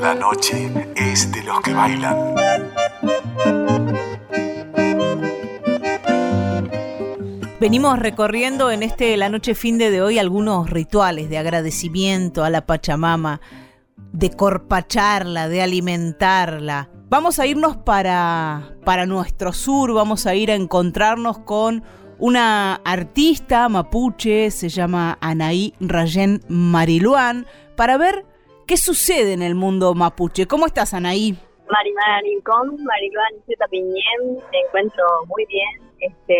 La 0.00 0.14
noche 0.14 0.70
es 0.94 1.32
de 1.32 1.42
los 1.42 1.60
que 1.62 1.74
bailan. 1.74 2.16
Venimos 7.58 7.98
recorriendo 7.98 8.70
en 8.70 8.84
este 8.84 9.16
La 9.16 9.28
Noche 9.28 9.56
Fin 9.56 9.76
de 9.76 10.00
hoy 10.00 10.20
algunos 10.20 10.70
rituales 10.70 11.28
de 11.28 11.38
agradecimiento 11.38 12.44
a 12.44 12.50
la 12.50 12.64
Pachamama, 12.64 13.40
de 14.12 14.30
corpacharla, 14.30 15.48
de 15.48 15.62
alimentarla. 15.62 16.91
Vamos 17.12 17.38
a 17.38 17.46
irnos 17.46 17.76
para, 17.76 18.70
para 18.86 19.04
nuestro 19.04 19.52
sur, 19.52 19.92
vamos 19.92 20.26
a 20.26 20.34
ir 20.34 20.50
a 20.50 20.54
encontrarnos 20.54 21.40
con 21.40 21.82
una 22.18 22.76
artista 22.76 23.68
mapuche, 23.68 24.50
se 24.50 24.70
llama 24.70 25.18
Anaí 25.20 25.74
Rayen 25.78 26.40
Mariluán, 26.48 27.44
para 27.76 27.98
ver 27.98 28.24
qué 28.66 28.78
sucede 28.78 29.34
en 29.34 29.42
el 29.42 29.54
mundo 29.54 29.92
mapuche. 29.92 30.46
¿Cómo 30.46 30.64
estás, 30.64 30.94
Anaí? 30.94 31.36
Mari 31.68 31.92
Rincón, 32.22 32.82
Mariluán 32.82 33.32
Z 33.46 33.62
Piñén, 33.68 34.38
me 34.50 34.60
encuentro 34.66 35.04
muy 35.26 35.44
bien 35.44 35.82
este, 35.98 36.38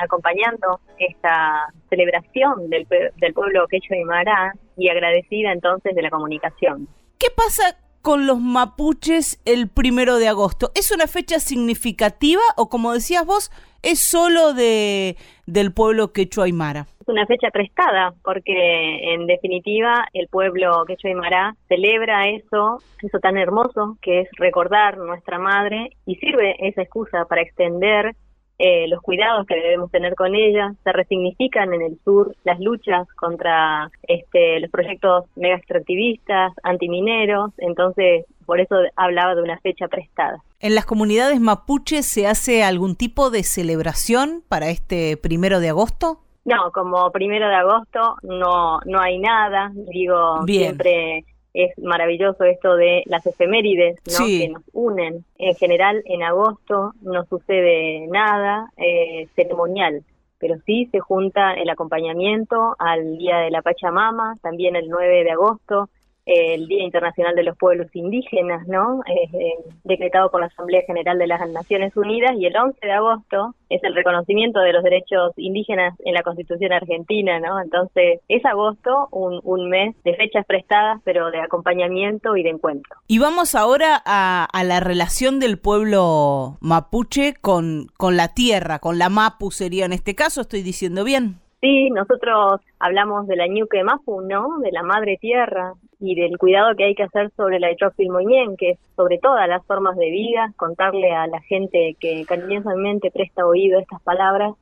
acompañando 0.00 0.78
esta 0.96 1.74
celebración 1.90 2.70
del, 2.70 2.86
del 3.16 3.34
pueblo 3.34 3.66
quechua 3.66 3.96
y 3.96 4.04
mará 4.04 4.54
y 4.76 4.88
agradecida 4.90 5.50
entonces 5.50 5.92
de 5.92 6.02
la 6.02 6.10
comunicación. 6.10 6.86
¿Qué 7.18 7.26
pasa 7.34 7.76
con 8.04 8.26
los 8.26 8.38
mapuches 8.38 9.40
el 9.46 9.66
primero 9.68 10.18
de 10.18 10.28
agosto? 10.28 10.70
¿Es 10.74 10.92
una 10.92 11.06
fecha 11.06 11.40
significativa 11.40 12.42
o 12.58 12.68
como 12.68 12.92
decías 12.92 13.24
vos, 13.24 13.50
es 13.82 13.98
solo 13.98 14.52
de, 14.52 15.16
del 15.46 15.72
pueblo 15.72 16.12
quechua 16.12 16.44
aymara? 16.44 16.86
Es 17.00 17.08
una 17.08 17.24
fecha 17.24 17.48
prestada 17.50 18.12
porque 18.22 19.14
en 19.14 19.26
definitiva 19.26 20.06
el 20.12 20.28
pueblo 20.28 20.84
quechua 20.86 21.08
aymara 21.08 21.56
celebra 21.66 22.28
eso, 22.28 22.82
eso 23.02 23.18
tan 23.20 23.38
hermoso 23.38 23.96
que 24.02 24.20
es 24.20 24.28
recordar 24.36 24.98
nuestra 24.98 25.38
madre 25.38 25.96
y 26.04 26.16
sirve 26.16 26.56
esa 26.58 26.82
excusa 26.82 27.24
para 27.24 27.40
extender 27.40 28.14
eh, 28.58 28.86
los 28.88 29.00
cuidados 29.02 29.46
que 29.46 29.56
debemos 29.56 29.90
tener 29.90 30.14
con 30.14 30.34
ella, 30.34 30.74
se 30.84 30.92
resignifican 30.92 31.74
en 31.74 31.82
el 31.82 31.98
sur 32.04 32.34
las 32.44 32.60
luchas 32.60 33.06
contra 33.16 33.90
este, 34.04 34.60
los 34.60 34.70
proyectos 34.70 35.24
mega 35.34 35.56
extractivistas, 35.56 36.52
antimineros, 36.62 37.50
entonces 37.58 38.26
por 38.46 38.60
eso 38.60 38.76
hablaba 38.96 39.34
de 39.34 39.42
una 39.42 39.58
fecha 39.58 39.88
prestada. 39.88 40.42
¿En 40.60 40.74
las 40.74 40.86
comunidades 40.86 41.40
mapuches 41.40 42.06
se 42.06 42.26
hace 42.26 42.62
algún 42.62 42.96
tipo 42.96 43.30
de 43.30 43.42
celebración 43.42 44.42
para 44.48 44.68
este 44.68 45.16
primero 45.16 45.60
de 45.60 45.70
agosto? 45.70 46.20
No, 46.44 46.70
como 46.72 47.10
primero 47.10 47.48
de 47.48 47.54
agosto 47.54 48.16
no, 48.22 48.78
no 48.84 49.00
hay 49.00 49.18
nada, 49.18 49.72
digo, 49.74 50.44
siempre 50.46 51.24
es 51.54 51.78
maravilloso 51.78 52.44
esto 52.44 52.74
de 52.74 53.04
las 53.06 53.24
efemérides 53.26 54.00
¿no? 54.18 54.26
que 54.26 54.48
nos 54.48 54.62
unen. 54.72 55.24
En 55.38 55.54
general, 55.54 56.02
en 56.04 56.22
agosto 56.24 56.92
no 57.00 57.24
sucede 57.24 58.06
nada 58.08 58.70
eh, 58.76 59.28
ceremonial, 59.36 60.02
pero 60.38 60.56
sí 60.66 60.88
se 60.90 60.98
junta 60.98 61.54
el 61.54 61.70
acompañamiento 61.70 62.74
al 62.78 63.18
Día 63.18 63.38
de 63.38 63.50
la 63.50 63.62
Pachamama, 63.62 64.36
también 64.42 64.74
el 64.74 64.88
9 64.88 65.24
de 65.24 65.30
agosto, 65.30 65.88
el 66.26 66.66
Día 66.66 66.84
Internacional 66.84 67.34
de 67.34 67.42
los 67.42 67.56
Pueblos 67.56 67.88
Indígenas, 67.94 68.66
¿no? 68.66 69.00
Eh, 69.06 69.54
decretado 69.84 70.30
por 70.30 70.40
la 70.40 70.46
Asamblea 70.46 70.82
General 70.86 71.18
de 71.18 71.26
las 71.26 71.48
Naciones 71.50 71.96
Unidas 71.96 72.32
y 72.38 72.46
el 72.46 72.56
11 72.56 72.78
de 72.80 72.92
agosto 72.92 73.54
es 73.68 73.82
el 73.84 73.94
reconocimiento 73.94 74.60
de 74.60 74.72
los 74.72 74.82
derechos 74.82 75.32
indígenas 75.36 75.94
en 76.04 76.14
la 76.14 76.22
Constitución 76.22 76.72
argentina, 76.72 77.40
¿no? 77.40 77.60
Entonces 77.60 78.20
es 78.28 78.44
agosto 78.44 79.08
un, 79.10 79.40
un 79.42 79.68
mes 79.68 79.94
de 80.04 80.14
fechas 80.14 80.46
prestadas, 80.46 81.00
pero 81.04 81.30
de 81.30 81.40
acompañamiento 81.40 82.36
y 82.36 82.42
de 82.42 82.50
encuentro. 82.50 82.96
Y 83.06 83.18
vamos 83.18 83.54
ahora 83.54 84.00
a, 84.04 84.44
a 84.44 84.64
la 84.64 84.80
relación 84.80 85.40
del 85.40 85.58
pueblo 85.58 86.56
mapuche 86.60 87.34
con, 87.40 87.88
con 87.96 88.16
la 88.16 88.28
tierra, 88.28 88.78
con 88.78 88.98
la 88.98 89.08
mapu 89.08 89.50
sería 89.50 89.84
en 89.84 89.92
este 89.92 90.14
caso, 90.14 90.40
estoy 90.40 90.62
diciendo 90.62 91.04
bien. 91.04 91.40
Sí, 91.60 91.88
nosotros 91.88 92.60
hablamos 92.84 93.26
de 93.26 93.36
la 93.36 93.46
ñuque 93.46 93.82
mapu, 93.82 94.20
¿no? 94.20 94.58
De 94.58 94.70
la 94.70 94.82
madre 94.82 95.16
tierra 95.18 95.72
y 96.00 96.14
del 96.14 96.36
cuidado 96.36 96.76
que 96.76 96.84
hay 96.84 96.94
que 96.94 97.04
hacer 97.04 97.30
sobre 97.34 97.58
la 97.58 97.68
moñén, 98.10 98.58
que 98.58 98.72
es 98.72 98.78
sobre 98.94 99.18
todas 99.18 99.48
las 99.48 99.64
formas 99.64 99.96
de 99.96 100.10
vida, 100.10 100.52
contarle 100.56 101.10
a 101.12 101.26
la 101.26 101.40
gente 101.40 101.96
que 101.98 102.26
cariñosamente 102.26 103.10
presta 103.10 103.46
oído 103.46 103.78
a 103.78 103.82
estas 103.82 104.02
palabras, 104.02 104.52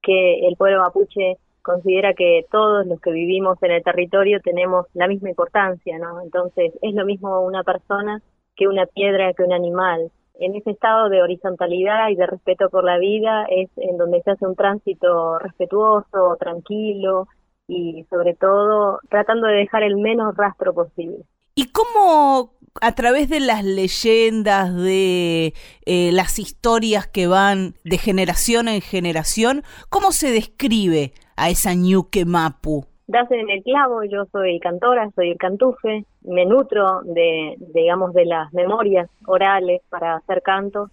que 0.00 0.46
el 0.46 0.54
pueblo 0.56 0.80
mapuche 0.80 1.38
considera 1.62 2.14
que 2.14 2.46
todos 2.52 2.86
los 2.86 3.00
que 3.00 3.10
vivimos 3.10 3.60
en 3.62 3.72
el 3.72 3.82
territorio 3.82 4.38
tenemos 4.40 4.86
la 4.94 5.08
misma 5.08 5.30
importancia, 5.30 5.98
¿no? 5.98 6.20
Entonces, 6.20 6.72
es 6.82 6.94
lo 6.94 7.04
mismo 7.04 7.40
una 7.40 7.64
persona 7.64 8.22
que 8.54 8.68
una 8.68 8.86
piedra, 8.86 9.32
que 9.32 9.42
un 9.42 9.52
animal, 9.52 10.12
en 10.38 10.54
ese 10.54 10.70
estado 10.70 11.08
de 11.08 11.20
horizontalidad 11.20 12.10
y 12.10 12.14
de 12.14 12.26
respeto 12.26 12.70
por 12.70 12.84
la 12.84 12.98
vida 12.98 13.44
es 13.50 13.70
en 13.76 13.96
donde 13.96 14.22
se 14.22 14.30
hace 14.30 14.46
un 14.46 14.54
tránsito 14.54 15.40
respetuoso, 15.40 16.36
tranquilo 16.38 17.26
y 17.72 18.04
sobre 18.10 18.34
todo 18.34 19.00
tratando 19.08 19.46
de 19.46 19.54
dejar 19.54 19.82
el 19.82 19.96
menos 19.96 20.36
rastro 20.36 20.74
posible. 20.74 21.18
¿Y 21.54 21.66
cómo 21.66 22.52
a 22.80 22.94
través 22.94 23.28
de 23.28 23.40
las 23.40 23.64
leyendas, 23.64 24.74
de 24.74 25.54
eh, 25.84 26.10
las 26.12 26.38
historias 26.38 27.06
que 27.06 27.26
van 27.26 27.74
de 27.84 27.98
generación 27.98 28.68
en 28.68 28.80
generación, 28.80 29.62
cómo 29.88 30.12
se 30.12 30.30
describe 30.30 31.12
a 31.36 31.50
esa 31.50 31.74
Ñuque 31.74 32.24
Mapu? 32.24 32.86
das 33.12 33.30
en 33.30 33.50
el 33.50 33.62
clavo, 33.62 34.04
yo 34.04 34.24
soy 34.32 34.58
cantora, 34.58 35.10
soy 35.14 35.32
el 35.32 35.36
cantufe, 35.36 36.06
me 36.22 36.46
nutro 36.46 37.02
de, 37.02 37.56
digamos, 37.74 38.14
de 38.14 38.24
las 38.24 38.52
memorias 38.54 39.08
orales 39.26 39.82
para 39.90 40.16
hacer 40.16 40.40
canto 40.42 40.88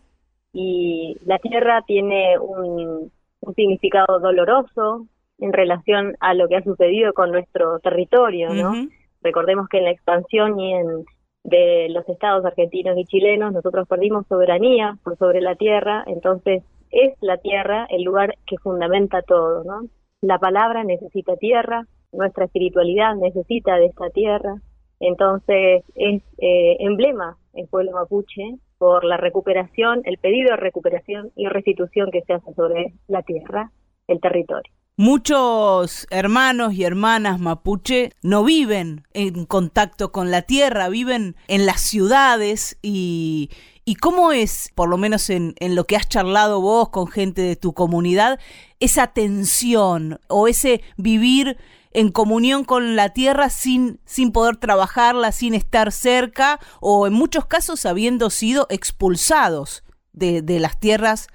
y 0.52 1.16
la 1.26 1.40
tierra 1.40 1.82
tiene 1.88 2.38
un, 2.38 3.12
significado 3.56 4.20
doloroso 4.20 5.06
en 5.40 5.54
relación 5.54 6.16
a 6.20 6.34
lo 6.34 6.48
que 6.48 6.58
ha 6.58 6.64
sucedido 6.64 7.14
con 7.14 7.32
nuestro 7.32 7.80
territorio, 7.80 8.54
¿no? 8.54 8.74
Recordemos 9.22 9.68
que 9.70 9.80
en 9.80 9.86
la 9.86 9.92
expansión 9.92 10.60
y 10.60 10.74
en 10.74 11.06
de 11.44 11.88
los 11.90 12.08
estados 12.10 12.46
argentinos 12.46 12.98
y 12.98 13.06
chilenos 13.06 13.54
nosotros 13.54 13.88
perdimos 13.88 14.28
soberanía 14.28 14.98
por 15.04 15.18
sobre 15.18 15.42
la 15.42 15.56
tierra, 15.56 16.04
entonces 16.08 16.64
es 16.92 17.14
la 17.22 17.38
tierra 17.38 17.88
el 17.90 18.04
lugar 18.04 18.36
que 18.46 18.58
fundamenta 18.58 19.22
todo, 19.22 19.64
¿no? 19.64 19.88
La 20.22 20.38
palabra 20.38 20.84
necesita 20.84 21.36
tierra, 21.38 21.86
nuestra 22.12 22.46
espiritualidad 22.46 23.16
necesita 23.16 23.76
de 23.78 23.86
esta 23.86 24.10
tierra, 24.10 24.56
entonces 25.00 25.84
es 25.96 26.22
eh, 26.40 26.78
emblema 26.80 27.38
el 27.54 27.68
pueblo 27.68 27.92
mapuche 27.94 28.58
por 28.78 29.04
la 29.06 29.18
recuperación, 29.18 30.02
el 30.06 30.18
pedido 30.18 30.52
de 30.52 30.58
recuperación 30.58 31.32
y 31.36 31.48
restitución 31.48 32.12
que 32.12 32.22
se 32.22 32.34
hace 32.34 32.54
sobre 32.54 32.94
la 33.08 33.24
tierra, 33.24 33.72
el 34.08 34.20
territorio. 34.20 34.74
Muchos 35.02 36.08
hermanos 36.10 36.74
y 36.74 36.84
hermanas 36.84 37.40
mapuche 37.40 38.12
no 38.22 38.44
viven 38.44 39.08
en 39.14 39.46
contacto 39.46 40.12
con 40.12 40.30
la 40.30 40.42
tierra, 40.42 40.90
viven 40.90 41.38
en 41.48 41.66
las 41.66 41.80
ciudades 41.80 42.78
y, 42.82 43.50
¿Y 43.86 43.96
cómo 43.96 44.34
es, 44.34 44.74
por 44.76 44.90
lo 44.90 44.98
menos 44.98 45.30
en, 45.30 45.56
en, 45.62 45.76
lo 45.76 45.86
que 45.86 45.96
has 45.96 46.10
charlado 46.10 46.60
vos 46.60 46.90
con 46.90 47.08
gente 47.08 47.42
de 47.44 47.56
tu 47.56 47.74
comunidad, 47.74 48.42
esa 48.82 49.08
tensión 49.08 50.20
o 50.28 50.50
ese 50.50 50.82
vivir 50.98 51.56
en 51.92 52.12
comunión 52.12 52.66
con 52.66 52.98
la 52.98 53.14
tierra 53.14 53.50
sin, 53.50 54.02
sin 54.04 54.34
poder 54.34 54.58
trabajarla, 54.58 55.32
sin 55.32 55.54
estar 55.54 55.94
cerca 55.94 56.60
o 56.82 57.08
en 57.08 57.14
muchos 57.14 57.46
casos 57.46 57.86
habiendo 57.86 58.30
sido 58.30 58.68
expulsados 58.70 59.86
de, 60.12 60.42
de 60.42 60.60
las 60.60 60.78
tierras 60.78 61.28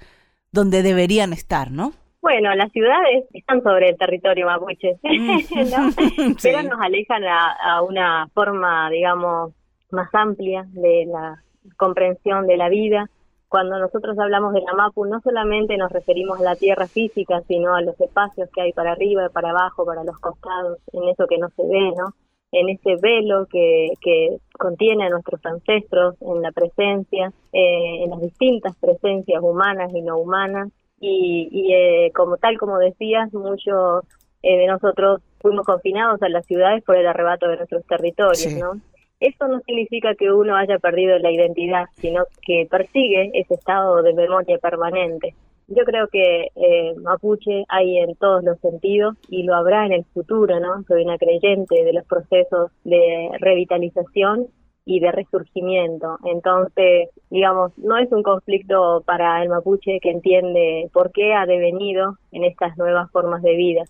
donde 0.51 0.83
deberían 0.83 1.33
estar, 1.33 1.71
¿no? 1.71 1.93
Bueno, 2.25 2.55
las 2.55 2.71
ciudades 2.71 3.25
están 3.33 3.61
sobre 3.61 3.89
el 3.89 3.97
territorio 3.99 4.47
mapuche, 4.47 4.97
pero 6.41 6.63
nos 6.63 6.81
alejan 6.81 7.23
a, 7.23 7.51
a 7.51 7.83
una 7.83 8.27
forma, 8.33 8.89
digamos, 8.89 9.53
más 9.91 10.09
amplia 10.11 10.65
de 10.69 11.05
la 11.05 11.43
comprensión 11.77 12.47
de 12.47 12.57
la 12.57 12.69
vida 12.69 13.07
cuando 13.47 13.77
nosotros 13.77 14.17
hablamos 14.17 14.53
de 14.53 14.61
la 14.61 14.73
MAPU, 14.73 15.05
no 15.05 15.21
solamente 15.21 15.77
nos 15.77 15.91
referimos 15.91 16.39
a 16.39 16.43
la 16.43 16.55
tierra 16.55 16.87
física, 16.87 17.43
sino 17.47 17.75
a 17.75 17.81
los 17.81 18.01
espacios 18.01 18.49
que 18.49 18.61
hay 18.61 18.73
para 18.73 18.93
arriba, 18.93 19.29
para 19.29 19.51
abajo, 19.51 19.85
para 19.85 20.03
los 20.03 20.17
costados, 20.17 20.79
en 20.93 21.07
eso 21.09 21.27
que 21.27 21.37
no 21.37 21.49
se 21.49 21.61
ve, 21.61 21.93
¿no? 21.95 22.09
En 22.51 22.69
ese 22.69 22.95
velo 22.99 23.45
que, 23.45 23.93
que 24.01 24.37
contiene 24.57 25.05
a 25.05 25.09
nuestros 25.09 25.45
ancestros, 25.45 26.15
en 26.21 26.41
la 26.41 26.51
presencia, 26.51 27.31
eh, 27.53 28.03
en 28.03 28.09
las 28.09 28.19
distintas 28.19 28.75
presencias 28.77 29.43
humanas 29.43 29.91
y 29.93 30.01
no 30.01 30.17
humanas. 30.17 30.69
Y, 30.99 31.49
y 31.51 31.73
eh, 31.73 32.11
como 32.15 32.37
tal, 32.37 32.57
como 32.57 32.77
decías, 32.77 33.33
muchos 33.33 34.03
eh, 34.41 34.57
de 34.57 34.67
nosotros 34.67 35.21
fuimos 35.39 35.65
confinados 35.65 36.21
a 36.21 36.29
las 36.29 36.45
ciudades 36.45 36.83
por 36.83 36.97
el 36.97 37.07
arrebato 37.07 37.47
de 37.47 37.57
nuestros 37.57 37.85
territorios, 37.85 38.53
¿no? 38.53 38.79
Eso 39.19 39.47
no 39.47 39.59
significa 39.61 40.13
que 40.15 40.31
uno 40.31 40.55
haya 40.55 40.77
perdido 40.77 41.17
la 41.19 41.31
identidad, 41.31 41.85
sino 41.95 42.25
que 42.45 42.67
persigue 42.69 43.31
ese 43.33 43.55
estado 43.55 44.01
de 44.03 44.13
memoria 44.13 44.57
permanente. 44.57 45.33
Yo 45.67 45.83
creo 45.83 46.07
que 46.09 46.51
eh, 46.55 46.93
Mapuche 47.01 47.65
hay 47.69 47.97
en 47.97 48.15
todos 48.15 48.43
los 48.43 48.59
sentidos 48.59 49.15
y 49.29 49.43
lo 49.43 49.55
habrá 49.55 49.85
en 49.85 49.93
el 49.93 50.05
futuro, 50.13 50.59
¿no? 50.59 50.83
Soy 50.87 51.03
una 51.03 51.17
creyente 51.17 51.83
de 51.83 51.93
los 51.93 52.05
procesos 52.05 52.71
de 52.83 53.29
revitalización 53.39 54.47
y 54.85 54.99
de 54.99 55.11
resurgimiento. 55.11 56.17
Entonces, 56.23 57.09
digamos, 57.29 57.75
no 57.77 57.97
es 57.97 58.11
un 58.11 58.23
conflicto 58.23 59.03
para 59.05 59.41
el 59.41 59.49
mapuche 59.49 59.99
que 59.99 60.11
entiende 60.11 60.89
por 60.93 61.11
qué 61.11 61.33
ha 61.33 61.45
devenido 61.45 62.17
en 62.31 62.43
estas 62.43 62.77
nuevas 62.77 63.11
formas 63.11 63.41
de 63.41 63.55
vida. 63.55 63.83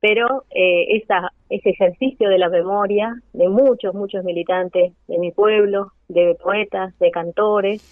Pero 0.00 0.44
eh, 0.50 0.96
esa, 0.96 1.32
ese 1.50 1.70
ejercicio 1.70 2.28
de 2.28 2.38
la 2.38 2.48
memoria 2.48 3.14
de 3.32 3.48
muchos, 3.48 3.94
muchos 3.94 4.24
militantes 4.24 4.92
de 5.06 5.18
mi 5.18 5.32
pueblo, 5.32 5.92
de 6.08 6.36
poetas, 6.42 6.98
de 6.98 7.10
cantores, 7.10 7.82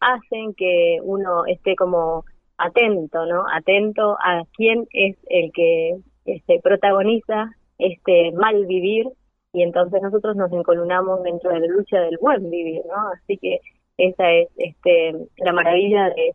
hacen 0.00 0.54
que 0.54 0.98
uno 1.02 1.44
esté 1.46 1.76
como 1.76 2.24
atento, 2.56 3.24
¿no? 3.26 3.44
Atento 3.52 4.16
a 4.22 4.42
quién 4.56 4.86
es 4.92 5.16
el 5.28 5.52
que 5.52 5.96
este, 6.24 6.60
protagoniza 6.60 7.54
este 7.78 8.32
mal 8.32 8.66
vivir 8.66 9.06
y 9.52 9.62
entonces 9.62 10.00
nosotros 10.02 10.36
nos 10.36 10.52
encolumnamos 10.52 11.22
dentro 11.22 11.50
de 11.50 11.60
la 11.60 11.66
lucha 11.66 11.98
del 12.00 12.18
buen 12.20 12.50
vivir, 12.50 12.82
¿no? 12.86 13.10
Así 13.14 13.36
que 13.38 13.60
esa 13.96 14.30
es 14.30 14.48
este, 14.56 15.14
la 15.38 15.52
maravilla 15.52 16.08
de, 16.14 16.34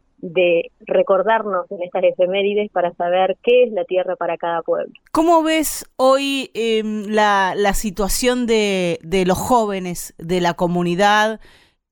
recordarnos 0.88 1.70
en 1.72 1.84
estas 1.84 2.04
efemérides 2.04 2.72
para 2.72 2.92
saber 2.96 3.38
qué 3.44 3.66
es 3.66 3.72
la 3.72 3.84
tierra 3.86 4.16
para 4.16 4.38
cada 4.38 4.64
pueblo. 4.64 4.92
¿Cómo 5.12 5.44
ves 5.44 5.86
hoy 5.98 6.50
eh, 6.56 6.82
la, 6.84 7.54
la 7.56 7.74
situación 7.76 8.48
de, 8.48 8.98
de 9.04 9.26
los 9.26 9.38
jóvenes 9.38 10.16
de 10.18 10.42
la 10.42 10.56
comunidad 10.56 11.40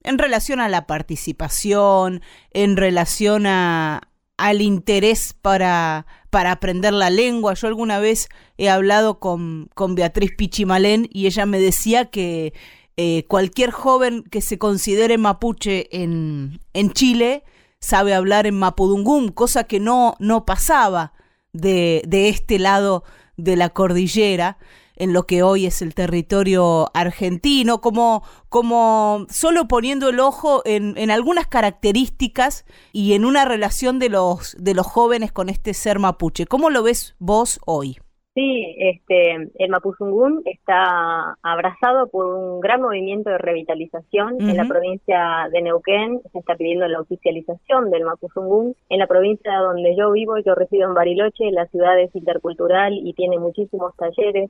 en 0.04 0.18
relación 0.18 0.62
a 0.62 0.70
la 0.70 0.88
participación, 0.88 2.22
en 2.52 2.76
relación 2.76 3.46
a, 3.46 4.02
al 4.38 4.62
interés 4.62 5.34
para, 5.34 6.06
para 6.34 6.52
aprender 6.52 6.94
la 6.94 7.12
lengua. 7.12 7.54
Yo 7.54 7.68
alguna 7.68 8.00
vez 8.00 8.28
he 8.58 8.68
hablado 8.68 9.20
con, 9.20 9.70
con 9.76 9.94
Beatriz 9.94 10.32
Pichimalén 10.36 11.08
y 11.14 11.28
ella 11.28 11.46
me 11.46 11.60
decía 11.60 12.06
que 12.06 12.56
eh, 12.98 13.26
cualquier 13.28 13.70
joven 13.70 14.24
que 14.24 14.42
se 14.42 14.58
considere 14.58 15.20
mapuche 15.20 15.96
en, 15.96 16.60
en 16.74 16.92
Chile 16.92 17.44
sabe 17.80 18.16
hablar 18.16 18.48
en 18.48 18.58
mapudungún, 18.58 19.30
cosa 19.30 19.66
que 19.66 19.80
no, 19.80 20.16
no 20.18 20.44
pasaba 20.44 21.14
de, 21.52 22.02
de 22.08 22.30
este 22.30 22.58
lado 22.58 23.04
de 23.38 23.56
la 23.56 23.70
cordillera 23.70 24.58
en 24.96 25.14
lo 25.14 25.24
que 25.24 25.44
hoy 25.44 25.66
es 25.66 25.82
el 25.82 25.94
territorio 25.96 26.90
argentino, 26.94 27.82
como, 27.82 28.24
como 28.50 29.26
solo 29.30 29.68
poniendo 29.68 30.10
el 30.10 30.20
ojo 30.20 30.62
en, 30.66 30.98
en, 30.98 31.12
algunas 31.12 31.48
características 31.48 32.66
y 32.92 33.14
en 33.14 33.26
una 33.26 33.46
relación 33.46 34.00
de 34.00 34.10
los, 34.10 34.56
de 34.60 34.74
los 34.74 34.88
jóvenes 34.88 35.32
con 35.32 35.50
este 35.50 35.74
ser 35.74 36.00
mapuche. 36.00 36.46
¿Cómo 36.46 36.70
lo 36.70 36.84
ves 36.84 37.16
vos 37.20 37.60
hoy? 37.66 37.98
Sí, 38.36 38.76
este, 38.80 39.52
el 39.60 39.70
Mapuzungún 39.70 40.42
está 40.46 41.38
abrazado 41.44 42.08
por 42.08 42.26
un 42.26 42.62
gran 42.62 42.82
movimiento 42.82 43.30
de 43.30 43.38
revitalización. 43.38 44.34
Uh 44.34 44.38
-huh. 44.40 44.50
En 44.50 44.58
la 44.58 44.66
provincia 44.66 45.48
de 45.52 45.62
Neuquén 45.62 46.20
se 46.32 46.40
está 46.40 46.56
pidiendo 46.56 46.88
la 46.88 47.00
oficialización 47.00 47.92
del 47.92 48.06
Mapuzungún. 48.06 48.76
En 48.90 48.98
la 48.98 49.06
provincia 49.06 49.56
donde 49.60 49.96
yo 49.96 50.12
vivo, 50.12 50.40
yo 50.40 50.56
resido 50.56 50.88
en 50.88 50.96
Bariloche, 50.96 51.52
la 51.52 51.68
ciudad 51.68 52.00
es 52.00 52.16
intercultural 52.16 52.94
y 52.94 53.14
tiene 53.14 53.38
muchísimos 53.38 53.96
talleres 53.98 54.50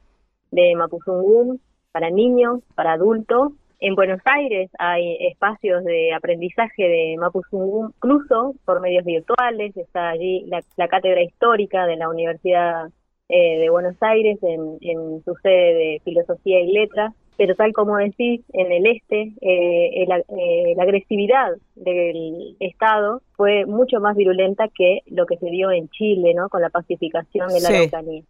de 0.54 0.76
Mapuzungún 0.76 1.60
para 1.92 2.10
niños, 2.10 2.62
para 2.76 2.94
adultos. 2.94 3.54
En 3.80 3.96
Buenos 3.96 4.22
Aires 4.26 4.70
hay 4.80 5.18
espacios 5.28 5.84
de 5.84 6.14
aprendizaje 6.14 6.84
de 6.84 7.16
Mapuzungún, 7.20 7.94
incluso 7.98 8.56
por 8.66 8.80
medios 8.80 9.04
virtuales. 9.04 9.76
Está 9.76 10.10
allí 10.10 10.46
la, 10.48 10.64
la 10.78 10.88
cátedra 10.88 11.22
histórica 11.22 11.86
de 11.86 11.98
la 11.98 12.10
Universidad 12.10 12.90
eh, 13.30 13.60
de 13.60 13.70
Buenos 13.70 13.96
Aires 14.02 14.38
en, 14.42 14.78
en, 14.82 15.24
su 15.24 15.34
sede 15.42 15.74
de 15.74 16.02
Filosofía 16.04 16.60
y 16.62 16.72
Letras, 16.72 17.14
pero 17.38 17.56
tal 17.56 17.74
como 17.74 17.98
decís, 17.98 18.42
en 18.54 18.72
el 18.72 18.86
este 18.86 19.34
eh, 19.42 20.06
la, 20.08 20.20
eh, 20.20 20.74
la, 20.76 20.84
agresividad 20.84 21.52
del 21.76 22.56
Estado 22.60 23.22
fue 23.36 23.66
mucho 23.66 24.00
más 24.00 24.16
virulenta 24.16 24.68
que 24.68 25.00
lo 25.08 25.26
que 25.26 25.38
se 25.38 25.50
dio 25.50 25.72
en 25.72 25.90
Chile, 25.90 26.34
¿no? 26.36 26.48
Con 26.50 26.62
la 26.62 26.70
pacificación 26.70 27.48
de 27.48 27.62
la 27.62 27.68
sí. 27.68 27.74
Araucanía. 27.76 28.24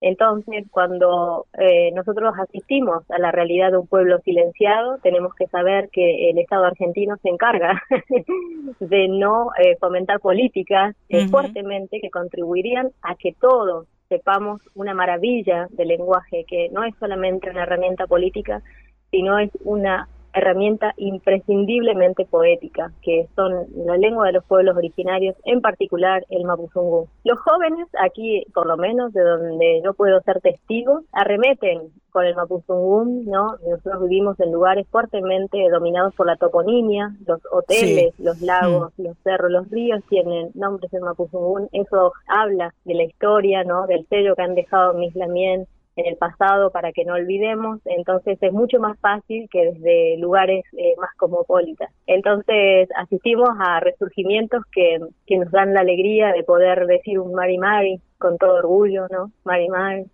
Entonces, 0.00 0.64
cuando 0.70 1.46
eh, 1.58 1.90
nosotros 1.92 2.32
asistimos 2.38 3.02
a 3.10 3.18
la 3.18 3.32
realidad 3.32 3.72
de 3.72 3.78
un 3.78 3.86
pueblo 3.88 4.20
silenciado, 4.20 4.98
tenemos 4.98 5.34
que 5.34 5.48
saber 5.48 5.88
que 5.90 6.30
el 6.30 6.38
Estado 6.38 6.66
argentino 6.66 7.16
se 7.20 7.28
encarga 7.28 7.82
de 8.80 9.08
no 9.08 9.50
eh, 9.58 9.76
fomentar 9.80 10.20
políticas 10.20 10.94
eh, 11.08 11.18
uh 11.18 11.20
-huh. 11.22 11.30
fuertemente 11.30 12.00
que 12.00 12.10
contribuirían 12.10 12.90
a 13.02 13.16
que 13.16 13.32
todos 13.32 13.88
sepamos 14.08 14.60
una 14.74 14.94
maravilla 14.94 15.66
del 15.70 15.88
lenguaje, 15.88 16.44
que 16.44 16.68
no 16.70 16.84
es 16.84 16.94
solamente 16.98 17.50
una 17.50 17.64
herramienta 17.64 18.06
política, 18.06 18.62
sino 19.10 19.38
es 19.38 19.50
una 19.64 20.08
herramienta 20.32 20.94
imprescindiblemente 20.96 22.24
poética, 22.24 22.92
que 23.02 23.28
son 23.34 23.66
la 23.74 23.96
lengua 23.96 24.26
de 24.26 24.32
los 24.32 24.44
pueblos 24.44 24.76
originarios, 24.76 25.36
en 25.44 25.60
particular 25.60 26.24
el 26.30 26.44
mapuzungún. 26.44 27.06
Los 27.24 27.38
jóvenes, 27.40 27.88
aquí 28.00 28.44
por 28.54 28.66
lo 28.66 28.76
menos 28.76 29.12
de 29.12 29.22
donde 29.22 29.80
yo 29.84 29.94
puedo 29.94 30.20
ser 30.22 30.40
testigo, 30.40 31.02
arremeten 31.12 31.90
con 32.10 32.24
el 32.24 32.34
mapuzungún, 32.34 33.26
¿no? 33.26 33.56
Nosotros 33.68 34.02
vivimos 34.02 34.40
en 34.40 34.52
lugares 34.52 34.86
fuertemente 34.88 35.58
dominados 35.70 36.14
por 36.14 36.26
la 36.26 36.36
toponimia, 36.36 37.14
los 37.26 37.40
hoteles, 37.52 38.14
sí. 38.16 38.22
los 38.22 38.40
lagos, 38.40 38.92
mm. 38.96 39.02
los 39.02 39.16
cerros, 39.18 39.50
los 39.50 39.70
ríos 39.70 40.02
tienen 40.08 40.50
nombres 40.54 40.92
en 40.92 41.02
mapuzungún, 41.02 41.68
eso 41.72 42.12
habla 42.26 42.74
de 42.84 42.94
la 42.94 43.04
historia, 43.04 43.64
¿no? 43.64 43.86
Del 43.86 44.06
sello 44.08 44.34
que 44.34 44.42
han 44.42 44.54
dejado 44.54 44.94
mis 44.94 45.14
lamien 45.14 45.66
en 45.98 46.06
el 46.06 46.16
pasado 46.16 46.70
para 46.70 46.92
que 46.92 47.04
no 47.04 47.14
olvidemos, 47.14 47.80
entonces 47.84 48.38
es 48.40 48.52
mucho 48.52 48.78
más 48.78 48.98
fácil 49.00 49.48
que 49.50 49.72
desde 49.72 50.16
lugares 50.18 50.64
eh, 50.76 50.94
más 50.96 51.10
cosmopolitas. 51.16 51.90
Entonces 52.06 52.88
asistimos 52.96 53.48
a 53.58 53.80
resurgimientos 53.80 54.62
que, 54.70 55.00
que 55.26 55.38
nos 55.38 55.50
dan 55.50 55.74
la 55.74 55.80
alegría 55.80 56.32
de 56.32 56.44
poder 56.44 56.86
decir 56.86 57.18
un 57.18 57.34
Mari 57.34 57.58
Mari 57.58 58.00
con 58.16 58.38
todo 58.38 58.54
orgullo, 58.54 59.08
¿no? 59.10 59.32
Mari 59.44 59.68
Mari, 59.68 60.04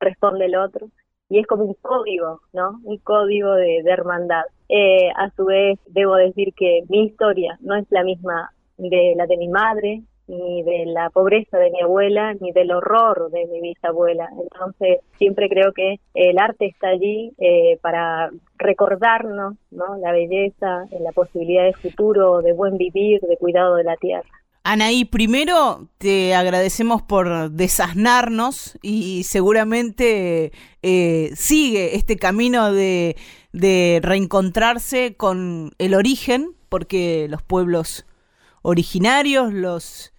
responde 0.00 0.46
el 0.46 0.56
otro. 0.56 0.88
Y 1.28 1.38
es 1.38 1.46
como 1.46 1.64
un 1.64 1.74
código, 1.74 2.40
¿no? 2.54 2.80
Un 2.82 2.96
código 2.98 3.52
de, 3.54 3.82
de 3.82 3.90
hermandad. 3.90 4.44
Eh, 4.70 5.10
a 5.14 5.30
su 5.36 5.44
vez, 5.44 5.78
debo 5.88 6.16
decir 6.16 6.54
que 6.54 6.84
mi 6.88 7.04
historia 7.04 7.58
no 7.60 7.74
es 7.74 7.86
la 7.90 8.02
misma 8.02 8.50
de 8.78 9.12
la 9.16 9.26
de 9.26 9.36
mi 9.36 9.48
madre, 9.48 10.02
ni 10.26 10.62
de 10.62 10.86
la 10.86 11.10
pobreza 11.10 11.58
de 11.58 11.70
mi 11.70 11.80
abuela, 11.80 12.34
ni 12.34 12.52
del 12.52 12.70
horror 12.72 13.30
de 13.30 13.46
mi 13.46 13.60
bisabuela. 13.60 14.28
Entonces, 14.42 15.00
siempre 15.18 15.48
creo 15.48 15.72
que 15.72 16.00
el 16.14 16.38
arte 16.38 16.66
está 16.66 16.88
allí 16.88 17.32
eh, 17.38 17.78
para 17.82 18.30
recordarnos 18.58 19.56
¿no? 19.70 19.96
la 19.98 20.12
belleza, 20.12 20.86
la 21.00 21.12
posibilidad 21.12 21.64
de 21.64 21.74
futuro, 21.74 22.40
de 22.42 22.52
buen 22.52 22.76
vivir, 22.76 23.20
de 23.20 23.36
cuidado 23.36 23.76
de 23.76 23.84
la 23.84 23.96
tierra. 23.96 24.28
Anaí, 24.66 25.04
primero 25.04 25.88
te 25.98 26.34
agradecemos 26.34 27.02
por 27.02 27.50
desasnarnos 27.50 28.78
y 28.80 29.24
seguramente 29.24 30.52
eh, 30.82 31.30
sigue 31.34 31.96
este 31.96 32.16
camino 32.16 32.72
de, 32.72 33.14
de 33.52 34.00
reencontrarse 34.02 35.16
con 35.18 35.72
el 35.76 35.94
origen, 35.94 36.54
porque 36.70 37.26
los 37.28 37.42
pueblos 37.42 38.06
originarios, 38.62 39.52
los 39.52 40.13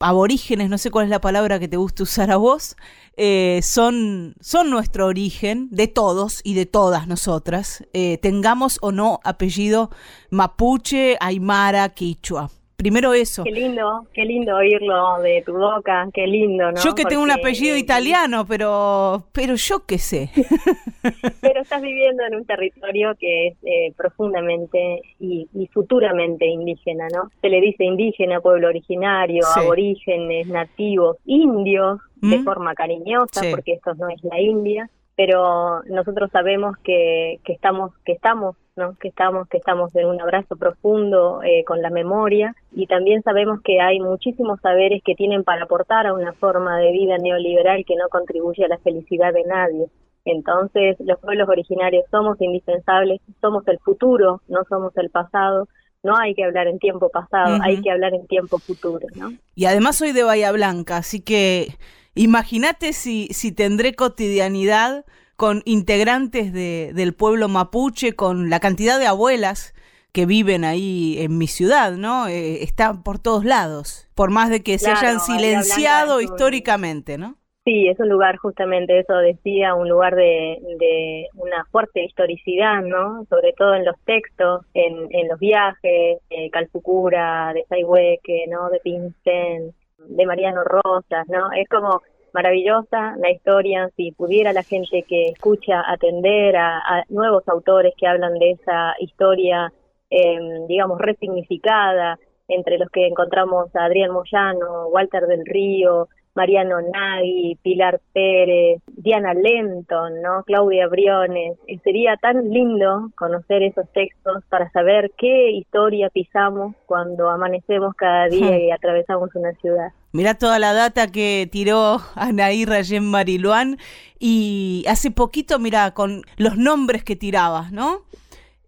aborígenes, 0.00 0.70
no 0.70 0.78
sé 0.78 0.90
cuál 0.90 1.04
es 1.04 1.10
la 1.10 1.20
palabra 1.20 1.58
que 1.58 1.68
te 1.68 1.76
gusta 1.76 2.02
usar 2.02 2.30
a 2.30 2.36
vos, 2.36 2.76
eh, 3.16 3.60
son, 3.62 4.34
son 4.40 4.70
nuestro 4.70 5.06
origen 5.06 5.68
de 5.70 5.88
todos 5.88 6.40
y 6.44 6.54
de 6.54 6.66
todas 6.66 7.08
nosotras, 7.08 7.84
eh, 7.92 8.18
tengamos 8.18 8.78
o 8.80 8.92
no 8.92 9.20
apellido 9.24 9.90
mapuche, 10.30 11.16
aymara, 11.20 11.88
quichua. 11.90 12.50
Primero 12.78 13.12
eso. 13.12 13.42
Qué 13.42 13.50
lindo, 13.50 14.06
qué 14.14 14.24
lindo 14.24 14.54
oírlo 14.54 15.18
de 15.20 15.42
tu 15.44 15.52
boca, 15.52 16.08
qué 16.14 16.28
lindo, 16.28 16.70
¿no? 16.70 16.76
Yo 16.76 16.94
que 16.94 17.02
Porque... 17.02 17.06
tengo 17.06 17.24
un 17.24 17.32
apellido 17.32 17.76
italiano, 17.76 18.46
pero 18.46 19.24
pero 19.32 19.56
yo 19.56 19.84
qué 19.84 19.98
sé. 19.98 20.30
pero 21.40 21.60
estás 21.60 21.82
viviendo 21.82 22.22
en 22.24 22.36
un 22.36 22.44
territorio 22.44 23.16
que 23.18 23.48
es 23.48 23.56
eh, 23.64 23.92
profundamente 23.96 25.02
y, 25.18 25.48
y, 25.54 25.66
futuramente 25.66 26.46
indígena, 26.46 27.08
¿no? 27.12 27.32
Se 27.40 27.48
le 27.48 27.60
dice 27.60 27.82
indígena, 27.82 28.40
pueblo 28.40 28.68
originario, 28.68 29.42
sí. 29.42 29.58
aborígenes, 29.58 30.46
nativos, 30.46 31.16
indios, 31.24 31.98
¿Mm? 32.20 32.30
de 32.30 32.38
forma 32.44 32.74
cariñosa, 32.74 33.40
sí. 33.40 33.48
porque 33.50 33.72
esto 33.72 33.94
no 33.94 34.08
es 34.08 34.22
la 34.22 34.40
India 34.40 34.88
pero 35.18 35.82
nosotros 35.86 36.30
sabemos 36.30 36.76
que, 36.84 37.40
que 37.44 37.52
estamos 37.52 37.90
que 38.04 38.12
estamos 38.12 38.54
¿no? 38.78 38.96
que 38.98 39.08
estamos 39.08 39.46
que 39.48 39.58
estamos 39.58 39.94
en 39.94 40.06
un 40.06 40.20
abrazo 40.20 40.56
profundo 40.56 41.42
eh, 41.42 41.64
con 41.66 41.82
la 41.82 41.90
memoria 41.90 42.54
y 42.72 42.86
también 42.86 43.22
sabemos 43.22 43.60
que 43.62 43.80
hay 43.80 44.00
muchísimos 44.00 44.60
saberes 44.62 45.02
que 45.04 45.14
tienen 45.14 45.44
para 45.44 45.64
aportar 45.64 46.06
a 46.06 46.14
una 46.14 46.32
forma 46.32 46.78
de 46.78 46.92
vida 46.92 47.18
neoliberal 47.18 47.84
que 47.84 47.96
no 47.96 48.08
contribuye 48.08 48.64
a 48.64 48.68
la 48.68 48.78
felicidad 48.78 49.34
de 49.34 49.44
nadie 49.44 49.86
Entonces, 50.24 50.96
los 51.00 51.18
pueblos 51.20 51.48
originarios 51.48 52.04
somos 52.10 52.40
indispensables, 52.40 53.20
somos 53.40 53.66
el 53.66 53.78
futuro, 53.78 54.42
no 54.48 54.60
somos 54.68 54.96
el 54.96 55.10
pasado. 55.10 55.68
No 56.02 56.16
hay 56.16 56.34
que 56.34 56.44
hablar 56.44 56.68
en 56.68 56.78
tiempo 56.78 57.08
pasado, 57.08 57.58
hay 57.62 57.82
que 57.82 57.90
hablar 57.90 58.14
en 58.14 58.26
tiempo 58.28 58.58
futuro, 58.58 59.04
¿no? 59.16 59.32
Y 59.56 59.64
además 59.64 59.96
soy 59.96 60.12
de 60.12 60.22
Bahía 60.22 60.52
Blanca, 60.52 60.98
así 60.98 61.20
que 61.20 61.74
imagínate 62.14 62.92
si, 62.92 63.26
si 63.32 63.50
tendré 63.52 63.94
cotidianidad 63.94 65.04
con 65.38 65.62
integrantes 65.66 66.52
de, 66.52 66.90
del 66.94 67.14
pueblo 67.14 67.46
mapuche, 67.46 68.16
con 68.16 68.50
la 68.50 68.58
cantidad 68.58 68.98
de 68.98 69.06
abuelas 69.06 69.72
que 70.12 70.26
viven 70.26 70.64
ahí 70.64 71.14
en 71.20 71.38
mi 71.38 71.46
ciudad, 71.46 71.92
¿no? 71.92 72.26
Eh, 72.26 72.64
están 72.64 73.04
por 73.04 73.20
todos 73.20 73.44
lados, 73.44 74.10
por 74.16 74.32
más 74.32 74.50
de 74.50 74.64
que 74.64 74.78
se 74.78 74.90
hayan 74.90 75.20
silenciado 75.20 76.20
históricamente, 76.20 77.18
¿no? 77.18 77.36
Sí, 77.64 77.86
es 77.86 78.00
un 78.00 78.08
lugar 78.08 78.36
justamente, 78.38 78.98
eso 78.98 79.14
decía, 79.18 79.76
un 79.76 79.88
lugar 79.88 80.16
de, 80.16 80.58
de 80.80 81.28
una 81.34 81.64
fuerte 81.70 82.02
historicidad, 82.02 82.82
¿no? 82.82 83.24
Sobre 83.30 83.52
todo 83.52 83.74
en 83.76 83.84
los 83.84 83.94
textos, 84.06 84.66
en, 84.74 85.06
en 85.10 85.28
los 85.28 85.38
viajes, 85.38 86.18
de 86.30 86.50
Calfucura, 86.50 87.52
de 87.54 87.64
Saihueque, 87.68 88.46
¿no? 88.48 88.70
De 88.70 88.80
Pincén, 88.80 89.72
de 89.98 90.26
Mariano 90.26 90.64
Rosas, 90.64 91.28
¿no? 91.28 91.52
Es 91.52 91.68
como 91.68 92.02
maravillosa 92.32 93.16
la 93.18 93.30
historia, 93.30 93.90
si 93.96 94.12
pudiera 94.12 94.52
la 94.52 94.62
gente 94.62 95.04
que 95.08 95.28
escucha 95.28 95.82
atender 95.86 96.56
a, 96.56 96.78
a 96.78 97.04
nuevos 97.08 97.46
autores 97.48 97.94
que 97.96 98.06
hablan 98.06 98.34
de 98.38 98.52
esa 98.52 98.94
historia, 99.00 99.72
eh, 100.10 100.38
digamos, 100.68 100.98
resignificada, 100.98 102.18
entre 102.48 102.78
los 102.78 102.88
que 102.90 103.06
encontramos 103.06 103.74
a 103.76 103.84
Adrián 103.84 104.10
Moyano, 104.10 104.88
Walter 104.88 105.26
del 105.26 105.44
Río, 105.44 106.08
Mariano 106.38 106.76
Nagui, 106.80 107.58
Pilar 107.62 108.00
Pérez, 108.12 108.80
Diana 108.86 109.34
Lenton, 109.34 110.22
¿no? 110.22 110.44
Claudia 110.44 110.86
Briones. 110.86 111.58
Y 111.66 111.78
sería 111.78 112.16
tan 112.16 112.48
lindo 112.50 113.10
conocer 113.16 113.64
esos 113.64 113.92
textos 113.92 114.44
para 114.48 114.70
saber 114.70 115.10
qué 115.18 115.50
historia 115.50 116.10
pisamos 116.10 116.76
cuando 116.86 117.28
amanecemos 117.28 117.92
cada 117.96 118.28
día 118.28 118.56
y 118.64 118.70
atravesamos 118.70 119.34
una 119.34 119.52
ciudad. 119.54 119.88
Mirá 120.12 120.34
toda 120.34 120.60
la 120.60 120.72
data 120.74 121.08
que 121.08 121.48
tiró 121.50 122.00
Anaí 122.14 122.64
Rayén 122.64 123.10
Mariluán 123.10 123.76
y 124.20 124.84
hace 124.86 125.10
poquito, 125.10 125.58
mira, 125.58 125.92
con 125.92 126.22
los 126.36 126.56
nombres 126.56 127.02
que 127.02 127.16
tirabas, 127.16 127.72
¿no? 127.72 128.02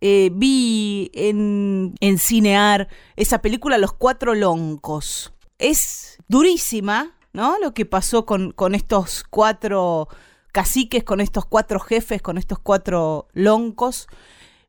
Eh, 0.00 0.30
vi 0.32 1.12
en, 1.14 1.94
en 2.00 2.18
Cinear 2.18 2.88
esa 3.14 3.40
película 3.40 3.78
Los 3.78 3.92
Cuatro 3.92 4.34
Loncos. 4.34 5.32
Es 5.58 6.18
durísima, 6.26 7.14
¿no? 7.32 7.58
Lo 7.58 7.74
que 7.74 7.86
pasó 7.86 8.26
con, 8.26 8.52
con 8.52 8.74
estos 8.74 9.24
cuatro 9.28 10.08
caciques, 10.52 11.04
con 11.04 11.20
estos 11.20 11.46
cuatro 11.46 11.80
jefes, 11.80 12.22
con 12.22 12.38
estos 12.38 12.58
cuatro 12.58 13.28
loncos. 13.32 14.08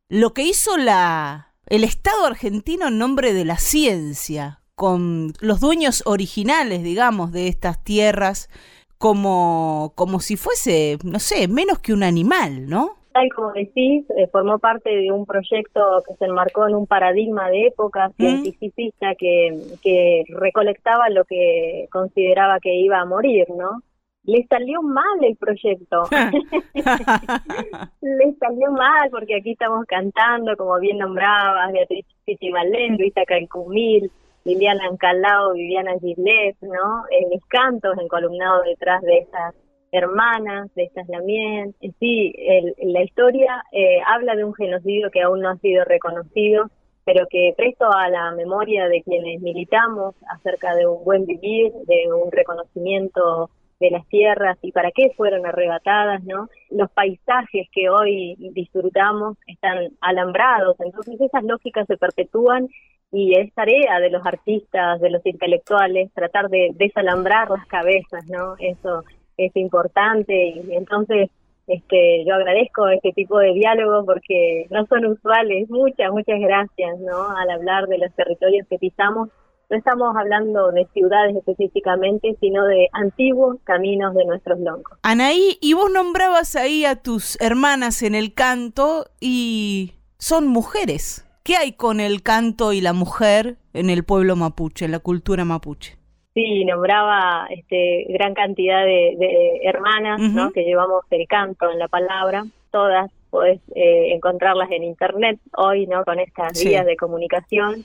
Lo 0.09 0.34
que 0.34 0.43
hizo 0.43 0.78
la, 0.78 1.53
el 1.68 1.84
Estado 1.84 2.26
argentino 2.26 2.88
en 2.88 2.97
nombre 2.97 3.34
de 3.34 3.45
la 3.45 3.57
ciencia, 3.57 4.62
con 4.76 5.34
los 5.39 5.59
dueños 5.59 6.03
originales, 6.05 6.84
digamos, 6.84 7.32
de 7.32 7.47
estas 7.47 7.84
tierras, 7.84 8.49
como, 8.97 9.93
como 9.95 10.20
si 10.20 10.38
fuese, 10.38 10.99
no 11.03 11.20
sé, 11.20 11.47
menos 11.47 11.80
que 11.80 11.93
un 11.93 12.03
animal, 12.03 12.68
¿no? 12.68 13.01
Tal 13.14 13.28
como 13.36 13.51
decís, 13.51 14.05
eh, 14.18 14.28
formó 14.32 14.57
parte 14.59 14.89
de 14.89 15.12
un 15.12 15.26
proyecto 15.26 15.82
que 16.07 16.16
se 16.16 16.26
enmarcó 16.26 16.68
en 16.68 16.76
un 16.76 16.88
paradigma 16.88 17.49
de 17.49 17.68
época 17.68 18.09
cientificista 18.16 19.16
que, 19.16 19.59
que 19.82 20.24
recolectaba 20.30 21.09
lo 21.09 21.26
que 21.26 21.88
consideraba 21.91 22.59
que 22.59 22.74
iba 22.74 22.99
a 22.99 23.05
morir, 23.05 23.47
¿no? 23.49 23.82
Le 24.24 24.45
salió 24.47 24.82
mal 24.82 25.24
el 25.24 25.36
proyecto. 25.36 26.03
Le 28.01 28.34
salió 28.39 28.72
mal 28.72 29.09
porque 29.09 29.36
aquí 29.36 29.51
estamos 29.51 29.86
cantando, 29.88 30.55
como 30.55 30.80
bien 30.80 30.99
nombrabas, 30.99 31.72
Beatriz 31.72 32.05
Pitimalén, 32.24 32.97
Luisa 32.97 33.26
Calcumil, 33.26 34.12
Liliana 34.45 34.86
Ancalao, 34.88 35.53
Viviana 35.53 35.93
Gilet, 35.99 36.55
¿no? 36.62 37.03
En 37.09 37.30
mis 37.30 37.43
cantos, 37.45 37.97
encolumnados 37.99 38.66
detrás 38.66 39.01
de 39.01 39.18
estas 39.18 39.55
hermanas, 39.91 40.73
de 40.75 40.83
estas 40.83 41.07
Lamien. 41.09 41.75
En 41.81 41.93
Sí, 41.99 42.33
el- 42.37 42.75
la 42.93 43.03
historia 43.03 43.63
eh, 43.71 43.99
habla 44.05 44.35
de 44.35 44.43
un 44.45 44.53
genocidio 44.53 45.11
que 45.11 45.21
aún 45.21 45.41
no 45.41 45.49
ha 45.49 45.57
sido 45.57 45.83
reconocido, 45.85 46.69
pero 47.05 47.27
que 47.29 47.53
presto 47.57 47.85
a 47.91 48.09
la 48.09 48.31
memoria 48.31 48.87
de 48.87 49.01
quienes 49.03 49.41
militamos 49.41 50.15
acerca 50.29 50.75
de 50.75 50.87
un 50.87 51.03
buen 51.03 51.25
vivir, 51.25 51.71
de 51.87 52.11
un 52.13 52.31
reconocimiento 52.31 53.49
de 53.79 53.89
las 53.89 54.07
tierras 54.09 54.57
y 54.61 54.71
para 54.71 54.91
qué 54.91 55.11
fueron 55.17 55.45
arrebatadas, 55.45 56.23
¿no? 56.23 56.47
Los 56.69 56.91
paisajes 56.91 57.67
que 57.71 57.89
hoy 57.89 58.35
disfrutamos 58.53 59.37
están 59.47 59.89
alambrados, 60.01 60.75
entonces 60.79 61.19
esas 61.19 61.43
lógicas 61.43 61.87
se 61.87 61.97
perpetúan 61.97 62.67
y 63.11 63.37
es 63.39 63.51
tarea 63.55 63.99
de 63.99 64.11
los 64.11 64.23
artistas, 64.25 65.01
de 65.01 65.09
los 65.09 65.25
intelectuales, 65.25 66.13
tratar 66.13 66.49
de 66.49 66.69
desalambrar 66.75 67.49
las 67.49 67.65
cabezas, 67.65 68.23
¿no? 68.27 68.55
Eso 68.59 69.03
es 69.47 69.55
importante 69.55 70.33
y 70.33 70.75
entonces 70.75 71.29
este 71.67 72.25
yo 72.25 72.35
agradezco 72.35 72.87
este 72.89 73.11
tipo 73.13 73.39
de 73.39 73.53
diálogos 73.53 74.05
porque 74.05 74.67
no 74.69 74.85
son 74.87 75.05
usuales. 75.05 75.69
Muchas, 75.69 76.11
muchas 76.11 76.39
gracias, 76.39 76.99
¿no? 76.99 77.29
Al 77.37 77.49
hablar 77.49 77.87
de 77.87 77.97
los 77.97 78.13
territorios 78.15 78.67
que 78.69 78.77
pisamos, 78.77 79.29
no 79.69 79.77
estamos 79.77 80.15
hablando 80.17 80.71
de 80.71 80.85
ciudades 80.93 81.35
específicamente, 81.35 82.35
sino 82.41 82.65
de 82.65 82.89
antiguos 82.91 83.57
caminos 83.63 84.13
de 84.15 84.25
nuestros 84.25 84.59
loncos. 84.59 84.99
Anaí, 85.01 85.57
y 85.61 85.73
vos 85.73 85.89
nombrabas 85.89 86.57
ahí 86.57 86.83
a 86.83 86.97
tus 86.97 87.39
hermanas 87.39 88.03
en 88.03 88.13
el 88.13 88.33
canto 88.33 89.05
y 89.21 89.93
son 90.17 90.47
mujeres. 90.47 91.25
¿Qué 91.43 91.55
hay 91.55 91.71
con 91.71 92.01
el 92.01 92.21
canto 92.21 92.73
y 92.73 92.81
la 92.81 92.93
mujer 92.93 93.57
en 93.73 93.89
el 93.89 94.03
pueblo 94.03 94.35
mapuche, 94.35 94.85
en 94.85 94.91
la 94.91 94.99
cultura 94.99 95.45
mapuche? 95.45 96.01
Sí, 96.34 96.63
nombraba 96.65 97.47
este, 97.49 98.05
gran 98.09 98.34
cantidad 98.34 98.86
de, 98.86 99.15
de 99.17 99.59
hermanas 99.63 100.21
¿no? 100.34 100.51
Que 100.51 100.63
llevamos 100.63 101.03
el 101.11 101.27
canto 101.27 101.69
en 101.69 101.77
la 101.79 101.88
palabra. 101.89 102.45
Todas 102.71 103.11
podés 103.29 103.59
eh, 103.75 104.13
encontrarlas 104.13 104.71
en 104.71 104.84
internet 104.84 105.39
hoy, 105.57 105.88
¿no? 105.88 106.03
Con 106.05 106.19
estas 106.19 106.57
Sí. 106.57 106.69
vías 106.69 106.86
de 106.86 106.95
comunicación. 106.95 107.84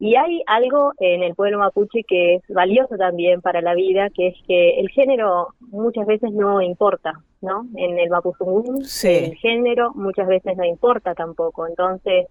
Y 0.00 0.14
hay 0.14 0.42
algo 0.46 0.92
en 1.00 1.24
el 1.24 1.34
pueblo 1.34 1.58
mapuche 1.58 2.04
que 2.06 2.36
es 2.36 2.42
valioso 2.48 2.96
también 2.96 3.40
para 3.40 3.60
la 3.62 3.74
vida, 3.74 4.10
que 4.14 4.28
es 4.28 4.36
que 4.46 4.78
el 4.78 4.88
género 4.90 5.48
muchas 5.58 6.06
veces 6.06 6.30
no 6.30 6.62
importa, 6.62 7.14
¿no? 7.42 7.66
En 7.76 7.98
el 7.98 8.08
mapuzungún 8.10 8.84
Sí. 8.84 9.08
el 9.08 9.34
género 9.38 9.90
muchas 9.94 10.28
veces 10.28 10.56
no 10.56 10.64
importa 10.64 11.16
tampoco. 11.16 11.66
Entonces 11.66 12.26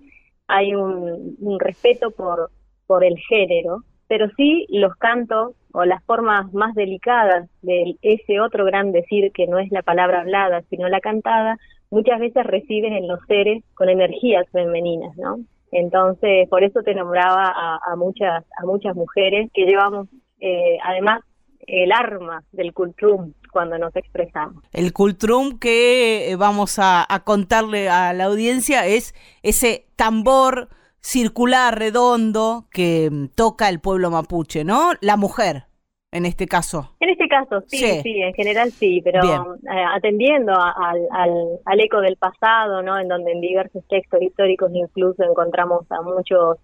hay 0.47 0.73
un, 0.75 1.35
un 1.41 1.59
respeto 1.59 2.11
por, 2.11 2.51
por 2.85 3.03
el 3.03 3.17
género, 3.17 3.83
pero 4.07 4.27
sí 4.37 4.65
los 4.69 4.95
cantos 4.95 5.53
o 5.73 5.85
las 5.85 6.03
formas 6.05 6.51
más 6.53 6.73
delicadas 6.75 7.49
de 7.61 7.95
ese 8.01 8.39
otro 8.39 8.65
gran 8.65 8.91
decir 8.91 9.31
que 9.31 9.47
no 9.47 9.59
es 9.59 9.71
la 9.71 9.83
palabra 9.83 10.21
hablada, 10.21 10.63
sino 10.69 10.87
la 10.89 11.01
cantada, 11.01 11.57
muchas 11.89 12.19
veces 12.19 12.45
reciben 12.45 12.93
en 12.93 13.07
los 13.07 13.19
seres 13.27 13.63
con 13.75 13.89
energías 13.89 14.45
femeninas, 14.51 15.15
¿no? 15.17 15.37
Entonces, 15.71 16.47
por 16.49 16.63
eso 16.63 16.81
te 16.81 16.95
nombraba 16.95 17.53
a, 17.85 17.95
muchas 17.97 18.45
a 18.57 18.65
muchas 18.65 18.95
mujeres 18.95 19.51
que 19.53 19.65
llevamos 19.65 20.07
eh, 20.39 20.77
además 20.83 21.21
el 21.59 21.91
arma 21.91 22.43
del 22.53 22.73
cultrum 22.73 23.33
cuando 23.51 23.77
nos 23.77 23.93
expresamos. 23.95 24.63
El 24.71 24.93
cultrum 24.93 25.59
que 25.59 26.31
eh, 26.31 26.35
vamos 26.37 26.79
a 26.79 27.05
contarle 27.25 27.89
a 27.89 28.13
la 28.13 28.25
audiencia 28.25 28.85
es 28.85 29.13
ese 29.43 29.85
tambor 29.97 30.69
circular, 31.01 31.77
redondo, 31.77 32.65
que 32.71 33.09
mm, 33.11 33.27
toca 33.35 33.69
el 33.69 33.79
pueblo 33.79 34.11
mapuche, 34.11 34.63
¿no? 34.63 34.91
La 35.01 35.15
mujer, 35.17 35.63
en 36.11 36.25
este 36.25 36.47
caso. 36.47 36.95
En 36.99 37.09
este 37.09 37.27
caso, 37.27 37.61
sí, 37.67 37.77
Sí. 37.77 38.01
sí, 38.03 38.21
en 38.21 38.33
general 38.33 38.71
sí, 38.71 39.01
pero 39.03 39.21
Bien. 39.21 39.41
eh, 39.71 39.83
atendiendo 39.95 40.53
a- 40.53 40.71
al, 40.77 41.07
al, 41.11 41.31
al 41.65 41.79
eco 41.79 42.01
del 42.01 42.17
pasado, 42.17 42.81
¿no? 42.81 42.97
En 42.99 43.07
donde 43.07 43.31
en 43.31 43.41
diversos 43.41 43.83
textos 43.87 44.21
históricos 44.21 44.71
incluso 44.73 45.23
encontramos 45.23 45.85
a 45.91 46.01
muchos 46.01 46.57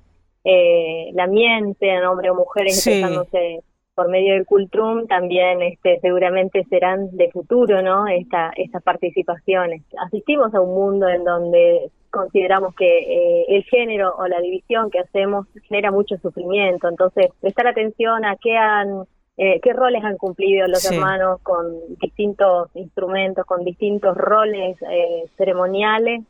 eh, 0.46 1.10
lamientes, 1.14 1.78
sean 1.80 2.04
hombres 2.06 2.32
o 2.32 2.36
mujeres, 2.36 2.82
Sí. 2.82 2.90
expresándose 2.92 3.62
por 3.96 4.10
medio 4.10 4.34
del 4.34 4.46
cultrum, 4.46 5.08
también 5.08 5.62
este, 5.62 6.00
seguramente 6.02 6.66
serán 6.70 7.16
de 7.16 7.30
futuro, 7.32 7.82
¿no? 7.82 8.08
Esta, 8.08 8.52
estas 8.58 8.84
participaciones. 8.84 9.84
Asistimos 10.06 10.54
a 10.54 10.60
un 10.60 10.74
mundo 10.76 11.08
en 11.08 11.24
donde 11.24 11.92
consideramos 12.14 12.74
que 12.76 12.99
eh, 12.99 13.45
el 13.49 13.64
género 13.66 14.14
o 14.18 14.28
la 14.28 14.39
división 14.39 14.89
que 14.91 14.99
hacemos 14.99 15.47
genera 15.68 15.91
mucho 15.91 16.16
sufrimiento, 16.18 16.88
entonces 16.88 17.28
prestar 17.41 17.68
atención 17.68 18.24
a 18.24 18.38
qué 18.38 18.55
han 18.55 19.03
eh, 19.36 19.59
qué 19.61 19.74
roles 19.74 20.03
han 20.03 20.18
cumplido 20.18 20.68
los 20.68 20.84
Sí. 20.84 20.93
hermanos 20.95 21.39
con 21.41 21.66
distintos 21.99 22.70
instrumentos, 22.76 23.45
con 23.47 23.64
distintos 23.66 24.16
roles 24.16 24.78
eh, 24.89 25.24
ceremoniales, 25.38 26.22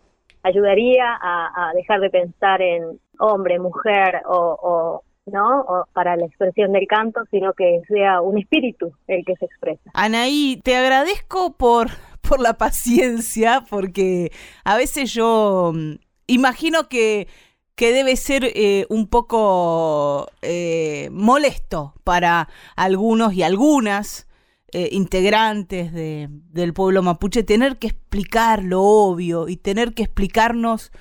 ayudaría 0.41 1.05
a, 1.21 1.69
a 1.69 1.73
dejar 1.73 1.99
de 1.99 2.09
pensar 2.09 2.61
en 2.61 2.99
hombre, 3.19 3.59
mujer 3.59 4.21
o, 4.25 4.57
o 4.61 5.01
no 5.25 5.61
o 5.61 5.85
para 5.93 6.15
la 6.15 6.25
expresión 6.25 6.71
del 6.71 6.87
canto, 6.87 7.21
sino 7.31 7.51
que 7.53 7.81
sea 7.89 8.21
un 8.21 8.37
espíritu 8.37 8.91
el 9.07 9.23
que 9.25 9.35
se 9.35 9.45
expresa. 9.45 9.91
Anaí, 9.93 10.59
te 10.63 10.75
agradezco 10.77 11.53
por, 11.57 11.87
por 12.27 12.39
la 12.39 12.57
paciencia, 12.57 13.65
porque 13.69 14.31
a 14.63 14.75
veces 14.77 15.13
yo 15.13 15.71
mm, 15.75 15.93
imagino 16.27 16.89
que, 16.89 17.27
que 17.75 17.91
debe 17.91 18.15
ser 18.15 18.45
eh, 18.55 18.85
un 18.89 19.07
poco 19.07 20.27
eh, 20.41 21.09
molesto 21.11 21.93
para 22.03 22.49
algunos 22.75 23.33
y 23.33 23.43
algunas 23.43 24.27
eh, 24.71 24.89
integrantes 24.91 25.93
de, 25.93 26.27
del 26.29 26.73
pueblo 26.73 27.03
mapuche 27.03 27.43
tener 27.43 27.77
que 27.77 27.87
explicar 27.87 28.63
lo 28.63 28.81
obvio 28.81 29.47
y 29.47 29.57
tener 29.57 29.93
que 29.93 30.03
explicarnos 30.03 30.91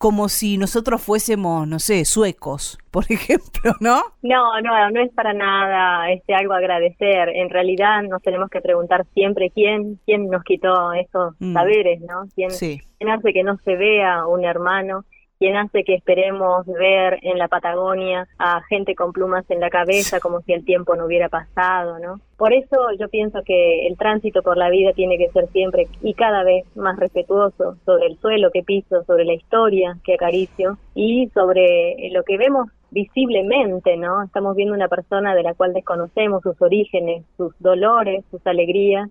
como 0.00 0.30
si 0.30 0.56
nosotros 0.56 1.02
fuésemos, 1.02 1.68
no 1.68 1.78
sé, 1.78 2.06
suecos, 2.06 2.78
por 2.90 3.04
ejemplo, 3.10 3.74
¿no? 3.80 4.00
No, 4.22 4.58
no, 4.62 4.90
no 4.90 5.00
es 5.02 5.12
para 5.12 5.34
nada 5.34 6.10
este 6.10 6.32
algo 6.34 6.54
agradecer. 6.54 7.28
En 7.28 7.50
realidad 7.50 8.02
nos 8.04 8.22
tenemos 8.22 8.48
que 8.48 8.62
preguntar 8.62 9.04
siempre 9.12 9.50
quién, 9.50 10.00
quién 10.06 10.28
nos 10.30 10.42
quitó 10.42 10.94
esos 10.94 11.34
Mm. 11.38 11.52
saberes, 11.52 12.00
¿no? 12.00 12.22
¿Quién, 12.34 12.50
Sí. 12.50 12.80
quién 12.98 13.10
hace 13.10 13.34
que 13.34 13.42
no 13.42 13.58
se 13.58 13.76
vea 13.76 14.24
un 14.26 14.42
hermano? 14.46 15.04
¿Quién 15.40 15.56
hace 15.56 15.84
que 15.84 15.94
esperemos 15.94 16.66
ver 16.66 17.18
en 17.22 17.38
la 17.38 17.48
Patagonia 17.48 18.28
a 18.38 18.60
gente 18.68 18.94
con 18.94 19.14
plumas 19.14 19.50
en 19.50 19.58
la 19.58 19.70
cabeza 19.70 20.20
como 20.20 20.42
si 20.42 20.52
el 20.52 20.66
tiempo 20.66 20.96
no 20.96 21.06
hubiera 21.06 21.30
pasado, 21.30 21.98
¿no? 21.98 22.20
Por 22.36 22.52
eso 22.52 22.76
yo 22.98 23.08
pienso 23.08 23.42
que 23.42 23.86
el 23.86 23.96
tránsito 23.96 24.42
por 24.42 24.58
la 24.58 24.68
vida 24.68 24.92
tiene 24.92 25.16
que 25.16 25.30
ser 25.30 25.48
siempre 25.48 25.88
y 26.02 26.12
cada 26.12 26.44
vez 26.44 26.66
más 26.76 26.98
respetuoso 26.98 27.78
sobre 27.86 28.08
el 28.08 28.18
suelo 28.18 28.50
que 28.50 28.62
piso, 28.62 29.02
sobre 29.04 29.24
la 29.24 29.32
historia 29.32 29.96
que 30.04 30.12
acaricio 30.12 30.76
y 30.94 31.30
sobre 31.32 32.10
lo 32.10 32.22
que 32.22 32.36
vemos 32.36 32.68
visiblemente, 32.90 33.96
¿no? 33.96 34.22
Estamos 34.22 34.54
viendo 34.56 34.74
una 34.74 34.88
persona 34.88 35.34
de 35.34 35.42
la 35.42 35.54
cual 35.54 35.72
desconocemos 35.72 36.42
sus 36.42 36.60
orígenes, 36.60 37.24
sus 37.38 37.58
dolores, 37.60 38.26
sus 38.30 38.46
alegrías 38.46 39.08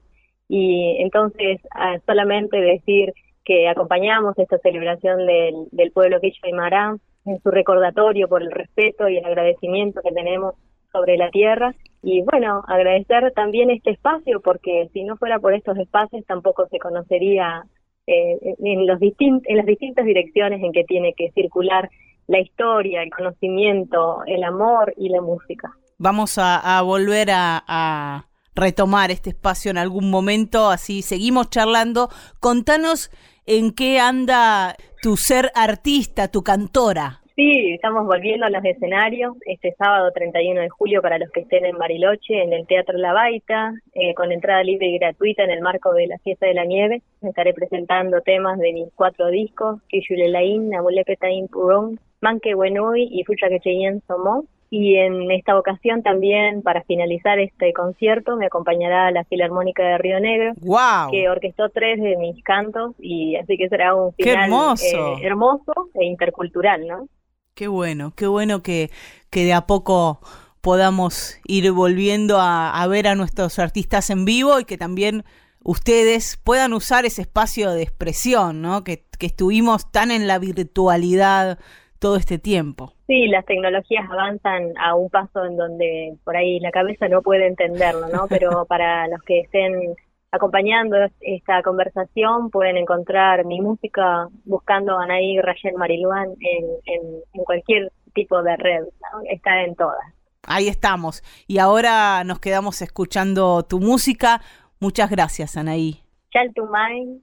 y 0.47 0.97
entonces 0.99 1.59
ah, 1.73 1.97
solamente 2.05 2.61
decir 2.61 3.15
que 3.49 3.67
acompañamos 3.67 4.37
esta 4.37 4.59
celebración 4.59 5.25
del, 5.25 5.55
del 5.71 5.91
pueblo 5.91 6.19
Quichua 6.21 6.49
Aymara 6.49 6.95
en 7.25 7.41
su 7.41 7.49
recordatorio 7.49 8.27
por 8.27 8.43
el 8.43 8.51
respeto 8.51 9.09
y 9.09 9.17
el 9.17 9.25
agradecimiento 9.25 10.01
que 10.03 10.11
tenemos 10.11 10.53
sobre 10.91 11.17
la 11.17 11.31
tierra 11.31 11.73
y 12.03 12.21
bueno, 12.21 12.63
agradecer 12.67 13.33
también 13.35 13.71
este 13.71 13.89
espacio 13.89 14.39
porque 14.41 14.91
si 14.93 15.03
no 15.03 15.17
fuera 15.17 15.39
por 15.39 15.55
estos 15.55 15.75
espacios 15.79 16.23
tampoco 16.27 16.67
se 16.67 16.77
conocería 16.77 17.63
eh, 18.05 18.37
en, 18.59 18.85
los 18.85 18.99
en 19.01 19.57
las 19.57 19.65
distintas 19.65 20.05
direcciones 20.05 20.61
en 20.61 20.71
que 20.71 20.83
tiene 20.83 21.15
que 21.17 21.31
circular 21.31 21.89
la 22.27 22.39
historia, 22.39 23.01
el 23.01 23.09
conocimiento, 23.09 24.19
el 24.27 24.43
amor 24.43 24.93
y 24.95 25.09
la 25.09 25.21
música. 25.21 25.71
Vamos 25.97 26.37
a, 26.37 26.79
volver 26.83 27.29
a 27.31 28.29
retomar 28.59 29.09
este 29.09 29.31
espacio 29.31 29.71
en 29.71 29.77
algún 29.77 30.11
momento, 30.11 30.69
así 30.69 31.01
seguimos 31.01 31.49
charlando. 31.49 32.09
Contanos 32.39 33.09
en 33.49 33.71
qué 33.71 33.99
anda 33.99 34.75
tu 35.01 35.17
ser 35.17 35.51
artista, 35.55 36.27
tu 36.27 36.43
cantora. 36.43 37.21
Sí, 37.35 37.71
estamos 37.73 38.05
volviendo 38.05 38.45
a 38.45 38.49
los 38.51 38.63
escenarios 38.63 39.35
este 39.47 39.73
sábado 39.75 40.11
31 40.11 40.61
de 40.61 40.69
julio 40.69 41.01
para 41.01 41.17
los 41.17 41.31
que 41.31 41.39
estén 41.39 41.65
en 41.65 41.77
Bariloche, 41.77 42.43
en 42.43 42.53
el 42.53 42.67
Teatro 42.67 42.95
La 42.99 43.11
Baita, 43.11 43.73
eh, 43.93 44.13
con 44.13 44.31
entrada 44.31 44.61
libre 44.61 44.87
y 44.87 44.99
gratuita 44.99 45.45
en 45.45 45.49
el 45.49 45.61
marco 45.61 45.93
de 45.93 46.05
la 46.05 46.19
Fiesta 46.19 46.45
de 46.45 46.53
la 46.53 46.65
Nieve. 46.65 47.01
Estaré 47.23 47.55
presentando 47.55 48.21
temas 48.21 48.59
de 48.59 48.71
mis 48.71 48.93
cuatro 48.93 49.29
discos, 49.29 49.81
Kishulelain, 49.87 50.69
Namulepetain 50.69 51.47
Purón, 51.47 51.99
Manque 52.21 52.53
Wenui 52.53 53.07
y 53.09 53.23
Fucha 53.23 53.49
Quecheyen 53.49 54.03
Somó. 54.05 54.43
Y 54.71 54.97
en 54.97 55.31
esta 55.31 55.57
ocasión 55.57 56.03
también, 56.03 56.61
para 56.61 56.83
finalizar 56.83 57.39
este 57.39 57.73
concierto, 57.73 58.37
me 58.37 58.45
acompañará 58.45 59.09
la 59.09 59.23
Filarmónica 59.25 59.81
de 59.83 59.97
Río 59.97 60.19
Negro, 60.19 60.53
¡Wow! 60.61 61.09
que 61.11 61.27
orquestó 61.27 61.69
tres 61.69 61.99
de 61.99 62.15
mis 62.17 62.43
cantos 62.43 62.93
y 62.99 63.35
así 63.35 63.57
que 63.57 63.67
será 63.67 63.95
un 63.95 64.13
¡Qué 64.15 64.25
final 64.25 64.43
hermoso! 64.45 65.17
eh, 65.17 65.25
hermoso 65.25 65.73
e 65.95 66.05
intercultural, 66.05 66.85
¿no? 66.85 67.07
Qué 67.55 67.67
bueno, 67.67 68.13
qué 68.15 68.27
bueno 68.27 68.61
que, 68.61 68.91
que 69.31 69.43
de 69.43 69.53
a 69.53 69.65
poco 69.65 70.19
podamos 70.61 71.39
ir 71.47 71.71
volviendo 71.71 72.37
a, 72.39 72.69
a 72.81 72.87
ver 72.87 73.07
a 73.07 73.15
nuestros 73.15 73.57
artistas 73.59 74.09
en 74.11 74.23
vivo 74.23 74.59
y 74.59 74.65
que 74.65 74.77
también 74.77 75.23
ustedes 75.63 76.37
puedan 76.43 76.73
usar 76.73 77.05
ese 77.05 77.23
espacio 77.23 77.71
de 77.71 77.81
expresión, 77.81 78.61
¿no? 78.61 78.83
Que, 78.83 79.05
que 79.17 79.25
estuvimos 79.25 79.91
tan 79.91 80.11
en 80.11 80.27
la 80.27 80.37
virtualidad 80.39 81.59
todo 81.99 82.15
este 82.15 82.39
tiempo. 82.39 82.93
Sí, 83.07 83.27
las 83.27 83.45
tecnologías 83.45 84.09
avanzan 84.09 84.73
a 84.77 84.95
un 84.95 85.09
paso 85.09 85.45
en 85.45 85.57
donde 85.57 86.15
por 86.23 86.35
ahí 86.37 86.59
la 86.59 86.71
cabeza 86.71 87.07
no 87.07 87.21
puede 87.21 87.47
entenderlo, 87.47 88.07
¿no? 88.07 88.27
Pero 88.29 88.65
para 88.65 89.07
los 89.07 89.21
que 89.23 89.41
estén 89.41 89.95
acompañando 90.31 90.95
esta 91.21 91.61
conversación 91.63 92.49
pueden 92.51 92.77
encontrar 92.77 93.45
mi 93.45 93.61
música 93.61 94.27
buscando 94.45 94.97
a 94.97 95.03
Anaí 95.03 95.39
Rayel 95.41 95.75
Mariluán 95.75 96.29
en, 96.39 96.65
en, 96.85 97.01
en 97.33 97.43
cualquier 97.43 97.91
tipo 98.13 98.41
de 98.43 98.55
red, 98.57 98.81
¿no? 98.81 99.21
Está 99.29 99.63
en 99.63 99.75
todas. 99.75 100.13
Ahí 100.43 100.67
estamos. 100.67 101.23
Y 101.47 101.59
ahora 101.59 102.23
nos 102.23 102.39
quedamos 102.39 102.81
escuchando 102.81 103.63
tu 103.63 103.79
música. 103.79 104.41
Muchas 104.79 105.09
gracias, 105.09 105.57
Anaí. 105.57 106.01
Chaltumay, 106.31 107.21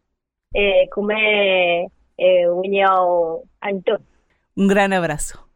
eh, 0.53 0.89
Kume, 0.95 1.87
eh, 2.19 2.47
Antón. 3.61 4.16
Un 4.59 4.69
gran 4.69 4.95
abrazo. 4.95 5.47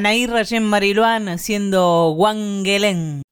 Anaí 0.00 0.26
Rayen 0.26 0.64
Mariluán 0.64 1.28
haciendo 1.28 2.12
Wangelén. 2.12 3.19